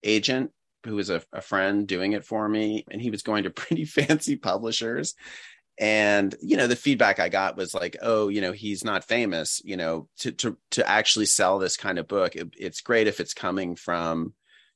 agent 0.03 0.53
who 0.85 0.97
was 0.97 1.09
a, 1.09 1.23
a 1.33 1.41
friend 1.41 1.89
doing 1.89 2.13
it 2.13 2.27
for 2.27 2.47
me, 2.47 2.85
and 2.91 3.01
he 3.01 3.11
was 3.11 3.23
going 3.23 3.45
to 3.45 3.51
pretty 3.63 3.87
fancy 3.87 4.37
publishers. 4.37 5.15
And 5.79 6.35
you 6.43 6.57
know, 6.57 6.67
the 6.67 6.77
feedback 6.77 7.19
I 7.19 7.31
got 7.31 7.57
was 7.57 7.75
like, 7.75 7.97
"Oh, 8.03 8.29
you 8.29 8.43
know, 8.43 8.53
he's 8.53 8.85
not 8.85 9.05
famous. 9.05 9.63
You 9.65 9.79
know, 9.79 10.09
to 10.19 10.33
to 10.33 10.59
to 10.73 10.89
actually 10.89 11.27
sell 11.27 11.59
this 11.59 11.77
kind 11.79 11.99
of 11.99 12.07
book, 12.07 12.37
it, 12.37 12.51
it's 12.57 12.83
great 12.83 13.07
if 13.07 13.19
it's 13.19 13.35
coming 13.35 13.77
from." 13.77 14.35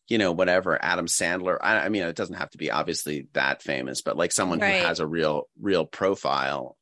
You 0.08 0.18
know, 0.18 0.32
whatever, 0.32 0.78
Adam 0.82 1.06
Sandler. 1.06 1.58
I, 1.60 1.76
I 1.80 1.88
mean, 1.90 2.02
it 2.02 2.16
doesn't 2.16 2.36
have 2.36 2.50
to 2.50 2.58
be 2.58 2.70
obviously 2.70 3.28
that 3.34 3.62
famous, 3.62 4.00
but 4.02 4.16
like 4.16 4.32
someone 4.32 4.58
Right. 4.58 4.80
who 4.80 4.86
has 4.86 5.00
a 5.00 5.06
real, 5.06 5.44
real 5.60 5.84
profile, 5.84 6.76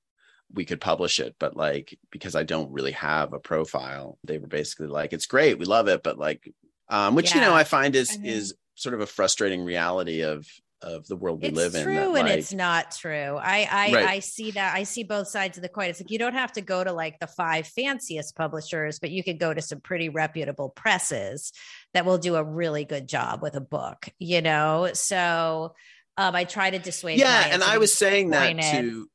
we 0.52 0.64
could 0.64 0.80
publish 0.80 1.18
it. 1.18 1.34
But 1.40 1.56
like, 1.56 1.98
because 2.10 2.36
I 2.36 2.44
don't 2.44 2.70
really 2.72 2.92
have 2.92 3.32
a 3.32 3.40
profile, 3.40 4.18
they 4.24 4.38
were 4.38 4.46
basically 4.46 4.86
like, 4.86 5.12
it's 5.12 5.26
great, 5.26 5.58
we 5.58 5.64
love 5.64 5.88
it, 5.88 6.02
but 6.04 6.18
like, 6.18 6.48
um, 6.88 7.16
which 7.16 7.34
you 7.34 7.40
know, 7.40 7.52
I 7.52 7.64
find 7.64 7.96
is 7.96 8.12
I 8.14 8.18
mean- 8.18 8.26
is 8.32 8.54
sort 8.76 8.94
of 8.94 9.00
a 9.00 9.06
frustrating 9.06 9.64
reality 9.64 10.22
of 10.22 10.46
of 10.82 11.06
the 11.06 11.16
world 11.16 11.42
we 11.42 11.48
it's 11.48 11.56
live 11.56 11.74
in. 11.74 11.82
true 11.84 11.94
that, 11.94 12.04
and 12.04 12.28
like- 12.28 12.38
it's 12.38 12.52
not 12.52 12.90
true. 12.92 13.36
I 13.40 13.68
I, 13.70 13.92
Right. 13.94 14.06
I 14.06 14.18
see 14.20 14.50
that. 14.52 14.74
I 14.76 14.82
see 14.82 15.04
both 15.04 15.28
sides 15.28 15.56
of 15.58 15.62
the 15.62 15.68
coin. 15.68 15.88
It's 15.90 16.00
like 16.00 16.10
you 16.10 16.18
don't 16.18 16.34
have 16.34 16.52
to 16.52 16.60
go 16.60 16.84
to 16.84 16.92
like 16.92 17.18
the 17.18 17.26
five 17.26 17.66
fanciest 17.66 18.36
publishers, 18.36 18.98
but 18.98 19.10
you 19.10 19.24
could 19.24 19.38
go 19.38 19.54
to 19.54 19.62
some 19.62 19.80
pretty 19.80 20.08
reputable 20.08 20.68
presses 20.70 21.52
that 21.94 22.04
will 22.04 22.18
do 22.18 22.36
a 22.36 22.44
really 22.44 22.84
good 22.84 23.08
job 23.08 23.42
with 23.42 23.56
a 23.56 23.60
book. 23.60 24.08
You 24.18 24.42
know, 24.42 24.90
so 24.92 25.74
um, 26.18 26.34
I 26.34 26.44
try 26.44 26.70
to 26.70 26.78
dissuade. 26.78 27.18
yeah 27.18 27.48
and 27.50 27.62
i 27.62 27.76
was 27.78 27.92
saying 27.94 28.30
that 28.30 28.58
to 28.58 29.08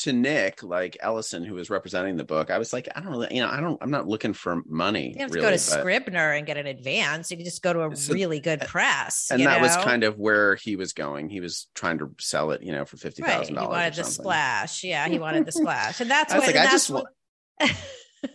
to 0.00 0.12
nick 0.12 0.62
like 0.62 0.96
ellison 1.00 1.44
who 1.44 1.54
was 1.54 1.70
representing 1.70 2.16
the 2.16 2.24
book 2.24 2.50
i 2.50 2.58
was 2.58 2.72
like 2.72 2.88
i 2.96 3.00
don't 3.00 3.10
really 3.12 3.28
you 3.30 3.40
know 3.40 3.48
i 3.48 3.60
don't 3.60 3.78
i'm 3.82 3.90
not 3.90 4.06
looking 4.08 4.32
for 4.32 4.62
money 4.66 5.12
You 5.14 5.20
have 5.20 5.30
to 5.30 5.34
really, 5.34 5.46
go 5.46 5.50
to 5.50 5.58
Scribner 5.58 6.32
and 6.32 6.46
get 6.46 6.56
an 6.56 6.66
advance. 6.66 7.30
You 7.30 7.36
can 7.36 7.44
just 7.44 7.62
go 7.62 7.72
to 7.72 7.86
a 7.86 7.96
So- 7.96 8.12
really 8.14 8.40
good 8.40 8.60
press. 8.62 9.30
and 9.30 9.42
that 9.46 9.60
was 9.60 9.76
kind 9.76 10.02
of 10.04 10.18
where 10.18 10.56
he 10.56 10.76
was 10.76 10.92
going 10.92 11.28
he 11.28 11.40
was 11.40 11.68
trying 11.74 11.98
to 11.98 12.10
sell 12.18 12.50
it 12.52 12.62
you 12.62 12.72
know 12.72 12.84
for 12.84 12.96
fifty 12.96 13.22
right. 13.22 13.32
thousand 13.32 13.54
He 13.54 13.60
dollars 13.60 13.70
wanted 13.76 13.94
the 13.94 14.04
splash. 14.04 14.84
Yeah, 14.84 15.06
he 15.08 15.18
wanted 15.18 15.46
the 15.46 15.52
splash, 15.60 16.00
and 16.00 16.10
that's 16.10 16.32
I 16.32 16.38
what. 16.38 16.46
like, 16.46 16.56
I 16.66 16.70
just 16.70 16.90
want. 16.90 17.06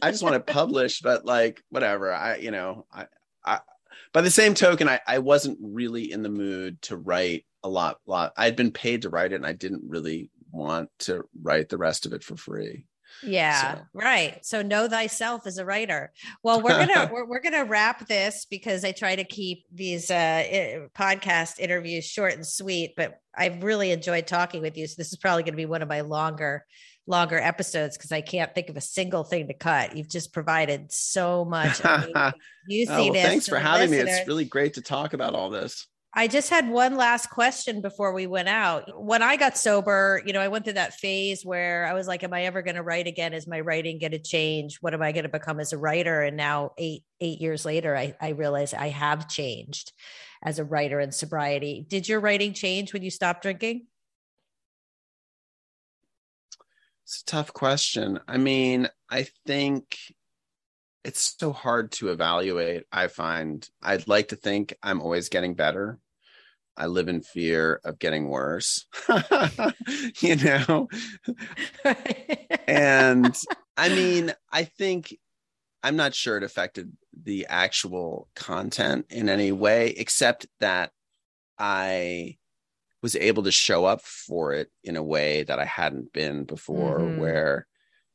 i 0.01 0.12
just 0.12 0.23
want 0.23 0.34
to 0.34 0.54
publish 0.54 1.01
but 1.01 1.25
like 1.25 1.63
whatever 1.69 2.12
i 2.13 2.38
you 2.38 2.51
know 2.51 2.86
i 2.93 3.06
i 3.45 3.60
by 4.13 4.21
the 4.21 4.32
same 4.32 4.54
token 4.54 4.88
i 4.89 4.99
i 5.08 5.19
wasn't 5.19 5.58
really 5.62 6.12
in 6.12 6.23
the 6.23 6.30
mood 6.30 6.82
to 6.84 6.95
write 6.97 7.45
a 7.63 7.69
lot 7.69 7.99
lot 8.06 8.32
i'd 8.38 8.56
been 8.56 8.71
paid 8.71 9.01
to 9.04 9.10
write 9.10 9.32
it 9.32 9.36
and 9.36 9.45
i 9.45 9.54
didn't 9.54 9.84
really 9.88 10.30
want 10.56 10.89
to 11.00 11.24
write 11.41 11.70
the 11.70 11.78
rest 11.78 12.06
of 12.06 12.13
it 12.13 12.24
for 12.24 12.36
free 12.36 12.86
Yeah, 13.24 13.76
so. 13.76 13.82
right. 13.94 14.46
So 14.46 14.62
know 14.62 14.88
thyself 14.88 15.48
as 15.48 15.58
a 15.58 15.65
writer. 15.65 16.12
Well, 16.44 16.62
we're 16.62 16.86
gonna 16.86 17.10
we're, 17.13 17.26
we're 17.26 17.41
gonna 17.41 17.65
wrap 17.65 18.08
this 18.08 18.46
because 18.50 18.84
I 18.84 18.91
try 18.91 19.15
to 19.15 19.24
keep 19.24 19.65
these 19.74 20.10
uh, 20.12 20.88
podcast 20.96 21.60
interviews 21.60 22.06
short 22.06 22.34
and 22.34 22.46
sweet. 22.46 22.94
But 22.98 23.20
I've 23.38 23.63
really 23.63 23.91
enjoyed 23.91 24.28
talking 24.28 24.62
with 24.62 24.78
you. 24.78 24.88
So 24.88 24.96
this 24.98 25.12
is 25.12 25.18
probably 25.18 25.44
going 25.44 25.54
to 25.54 25.58
be 25.58 25.65
one 25.65 25.82
of 25.82 25.89
my 25.89 26.02
longer 26.02 26.65
longer 27.08 27.38
episodes 27.38 27.98
because 27.98 28.12
I 28.12 28.22
can't 28.22 28.54
think 28.54 28.70
of 28.70 28.78
a 28.78 28.82
single 28.82 29.24
thing 29.24 29.48
to 29.48 29.54
cut. 29.54 29.96
You've 29.96 30.10
just 30.10 30.34
provided 30.34 30.91
so 30.91 31.46
much. 31.46 31.80
oh, 31.86 32.32
well, 32.88 33.13
thanks 33.13 33.48
for 33.48 33.60
having 33.60 33.91
listeners. 33.91 34.06
me. 34.06 34.12
It's 34.12 34.28
really 34.28 34.46
great 34.46 34.76
to 34.76 34.82
talk 34.82 35.13
about 35.13 35.36
all 35.36 35.50
this. 35.50 35.88
I 36.17 36.28
just 36.30 36.49
had 36.49 36.69
one 36.69 36.95
last 36.95 37.30
question 37.30 37.82
before 37.82 38.13
we 38.13 38.25
went 38.25 38.47
out. 38.47 39.04
When 39.04 39.21
I 39.21 39.36
got 39.36 39.58
sober, 39.58 40.21
you 40.25 40.32
know, 40.32 40.39
I 40.39 40.47
went 40.47 40.63
through 40.63 40.75
that 40.75 40.93
phase 40.93 41.43
where 41.43 41.86
I 41.86 41.93
was 41.93 42.08
like, 42.08 42.23
am 42.23 42.34
I 42.34 42.45
ever 42.45 42.62
going 42.62 42.78
to 42.78 42.84
write 42.84 43.06
again? 43.06 43.34
Is 43.34 43.47
my 43.47 43.60
writing 43.60 43.99
going 43.99 44.13
to 44.13 44.19
change? 44.19 44.78
What 44.78 44.93
am 44.93 45.01
I 45.01 45.12
going 45.12 45.23
to 45.23 45.30
become 45.30 45.60
as 45.60 45.73
a 45.73 45.78
writer? 45.78 46.21
And 46.21 46.38
now 46.38 46.71
eight, 46.78 47.04
eight 47.19 47.41
years 47.41 47.65
later, 47.65 47.97
I, 47.97 48.15
I 48.21 48.30
realize 48.30 48.73
I 48.73 48.89
have 48.89 49.28
changed 49.28 49.91
as 50.41 50.58
a 50.58 50.63
writer 50.63 51.01
in 51.01 51.12
sobriety. 51.12 51.86
Did 51.86 52.08
your 52.08 52.21
writing 52.21 52.54
change 52.54 52.93
when 52.93 53.04
you 53.04 53.12
stopped 53.12 53.41
drinking? 53.41 53.88
It's 57.04 57.23
a 57.23 57.25
tough 57.25 57.51
question. 57.51 58.21
I 58.25 58.38
mean, 58.38 58.88
I 59.10 59.28
think 59.45 59.97
it's 61.04 61.36
so 61.38 61.51
hard 61.51 61.91
to 61.91 62.10
evaluate. 62.10 62.86
I 62.89 63.08
find 63.08 63.67
I'd 63.84 64.08
like 64.08 64.30
to 64.30 64.38
think 64.38 64.75
I'm 64.82 65.01
always 65.01 65.28
getting 65.28 65.54
better. 65.56 65.99
I 66.77 66.88
live 66.88 67.07
in 67.07 67.21
fear 67.21 67.79
of 67.83 67.99
getting 67.99 68.27
worse, 68.27 68.85
you 70.21 70.35
know? 70.35 70.88
and 72.67 73.35
I 73.77 73.89
mean, 73.89 74.33
I 74.51 74.63
think 74.63 75.17
I'm 75.83 75.95
not 75.95 76.15
sure 76.15 76.38
it 76.38 76.43
affected 76.43 76.91
the 77.13 77.45
actual 77.49 78.27
content 78.35 79.05
in 79.09 79.29
any 79.29 79.51
way, 79.51 79.93
except 79.97 80.47
that 80.59 80.91
I 81.57 82.38
was 83.01 83.15
able 83.15 83.43
to 83.43 83.51
show 83.51 83.85
up 83.85 84.01
for 84.01 84.53
it 84.53 84.69
in 84.83 84.95
a 84.95 85.03
way 85.03 85.43
that 85.43 85.59
I 85.59 85.65
hadn't 85.65 86.11
been 86.11 86.43
before, 86.43 86.99
mm-hmm. 86.99 87.19
where, 87.19 87.67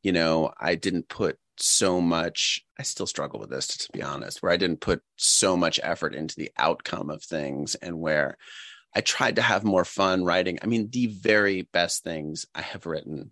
you 0.03 0.11
know, 0.11 0.51
I 0.59 0.75
didn't 0.75 1.07
put 1.07 1.39
so 1.57 2.01
much 2.01 2.63
i 2.79 2.83
still 2.83 3.05
struggle 3.05 3.39
with 3.39 3.49
this 3.49 3.67
to 3.67 3.89
be 3.91 4.01
honest 4.01 4.41
where 4.41 4.51
i 4.51 4.57
didn't 4.57 4.81
put 4.81 5.01
so 5.15 5.55
much 5.55 5.79
effort 5.83 6.15
into 6.15 6.35
the 6.35 6.51
outcome 6.57 7.09
of 7.09 7.23
things 7.23 7.75
and 7.75 7.99
where 7.99 8.37
i 8.95 9.01
tried 9.01 9.35
to 9.35 9.41
have 9.41 9.63
more 9.63 9.85
fun 9.85 10.23
writing. 10.23 10.59
I 10.61 10.67
mean 10.67 10.89
the 10.89 11.07
very 11.07 11.63
best 11.63 12.03
things 12.03 12.45
i 12.55 12.61
have 12.61 12.85
written 12.85 13.31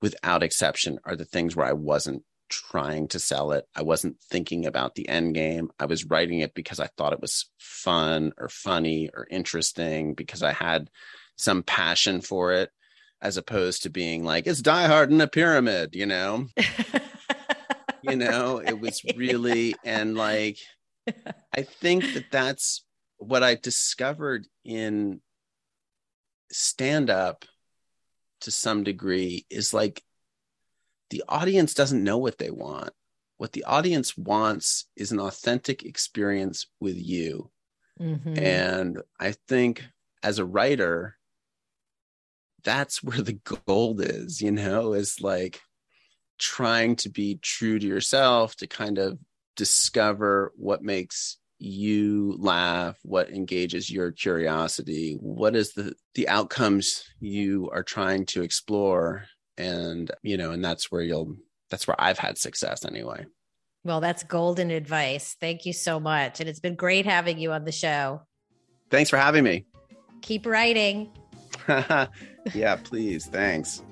without 0.00 0.42
exception 0.42 0.98
are 1.04 1.16
the 1.16 1.24
things 1.24 1.56
where 1.56 1.66
i 1.66 1.72
wasn't 1.72 2.24
trying 2.48 3.08
to 3.08 3.18
sell 3.18 3.52
it. 3.52 3.64
I 3.74 3.80
wasn't 3.80 4.20
thinking 4.20 4.66
about 4.66 4.94
the 4.94 5.08
end 5.08 5.34
game. 5.34 5.70
I 5.78 5.86
was 5.86 6.04
writing 6.04 6.40
it 6.40 6.54
because 6.54 6.78
i 6.80 6.86
thought 6.86 7.14
it 7.14 7.20
was 7.20 7.50
fun 7.58 8.32
or 8.38 8.48
funny 8.48 9.08
or 9.14 9.26
interesting 9.30 10.14
because 10.14 10.42
i 10.42 10.52
had 10.52 10.90
some 11.36 11.62
passion 11.62 12.20
for 12.20 12.52
it 12.52 12.70
as 13.20 13.36
opposed 13.36 13.82
to 13.84 13.90
being 13.90 14.24
like 14.24 14.46
it's 14.46 14.60
die 14.60 14.86
hard 14.86 15.10
in 15.10 15.20
a 15.20 15.26
pyramid 15.26 15.94
you 15.94 16.06
know 16.06 16.46
you 18.02 18.16
know 18.16 18.58
it 18.58 18.78
was 18.78 19.02
really 19.16 19.74
and 19.84 20.16
like 20.16 20.58
i 21.54 21.62
think 21.62 22.02
that 22.14 22.24
that's 22.30 22.84
what 23.18 23.42
i 23.42 23.54
discovered 23.54 24.46
in 24.64 25.20
stand 26.50 27.10
up 27.10 27.44
to 28.40 28.50
some 28.50 28.82
degree 28.84 29.46
is 29.48 29.72
like 29.72 30.02
the 31.10 31.22
audience 31.28 31.74
doesn't 31.74 32.04
know 32.04 32.18
what 32.18 32.38
they 32.38 32.50
want 32.50 32.90
what 33.36 33.52
the 33.52 33.64
audience 33.64 34.16
wants 34.16 34.86
is 34.96 35.12
an 35.12 35.20
authentic 35.20 35.84
experience 35.84 36.66
with 36.80 36.96
you 36.96 37.50
mm-hmm. 38.00 38.38
and 38.38 39.00
i 39.18 39.34
think 39.48 39.82
as 40.22 40.38
a 40.38 40.44
writer 40.44 41.16
that's 42.64 43.02
where 43.02 43.22
the 43.22 43.38
gold 43.66 44.00
is 44.00 44.40
you 44.40 44.50
know 44.50 44.92
is 44.92 45.20
like 45.20 45.60
trying 46.42 46.96
to 46.96 47.08
be 47.08 47.36
true 47.36 47.78
to 47.78 47.86
yourself 47.86 48.56
to 48.56 48.66
kind 48.66 48.98
of 48.98 49.16
discover 49.56 50.52
what 50.56 50.82
makes 50.82 51.38
you 51.64 52.34
laugh 52.40 52.98
what 53.04 53.30
engages 53.30 53.88
your 53.88 54.10
curiosity 54.10 55.16
what 55.20 55.54
is 55.54 55.74
the 55.74 55.94
the 56.16 56.28
outcomes 56.28 57.04
you 57.20 57.70
are 57.72 57.84
trying 57.84 58.26
to 58.26 58.42
explore. 58.42 59.24
And 59.56 60.10
you 60.22 60.36
know 60.36 60.50
and 60.50 60.64
that's 60.64 60.90
where 60.90 61.02
you'll 61.02 61.36
that's 61.70 61.86
where 61.86 62.00
i've 62.00 62.18
had 62.18 62.38
success 62.38 62.84
anyway. 62.84 63.26
Well 63.84 64.00
that's 64.00 64.24
golden 64.24 64.72
advice. 64.72 65.36
Thank 65.40 65.64
you 65.64 65.72
so 65.72 66.00
much. 66.00 66.40
And 66.40 66.48
it's 66.48 66.60
been 66.60 66.74
great 66.74 67.06
having 67.06 67.38
you 67.38 67.52
on 67.52 67.64
the 67.64 67.72
show. 67.72 68.22
Thanks 68.90 69.10
for 69.10 69.16
having 69.16 69.44
me. 69.44 69.66
Keep 70.22 70.46
writing. 70.46 71.12
Yeah 72.54 72.74
please. 72.74 73.26
Thanks 73.26 73.82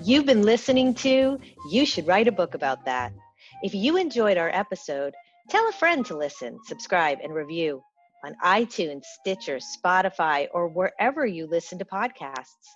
You've 0.00 0.26
been 0.26 0.42
listening 0.42 0.94
to 0.94 1.38
You 1.70 1.86
Should 1.86 2.06
Write 2.06 2.26
a 2.26 2.32
Book 2.32 2.54
About 2.54 2.84
That. 2.86 3.12
If 3.62 3.74
you 3.74 3.96
enjoyed 3.96 4.38
our 4.38 4.48
episode, 4.48 5.14
tell 5.48 5.68
a 5.68 5.72
friend 5.72 6.04
to 6.06 6.16
listen, 6.16 6.58
subscribe, 6.64 7.18
and 7.22 7.34
review 7.34 7.82
on 8.24 8.34
iTunes, 8.42 9.04
Stitcher, 9.20 9.58
Spotify, 9.58 10.48
or 10.52 10.68
wherever 10.68 11.26
you 11.26 11.46
listen 11.46 11.78
to 11.78 11.84
podcasts. 11.84 12.66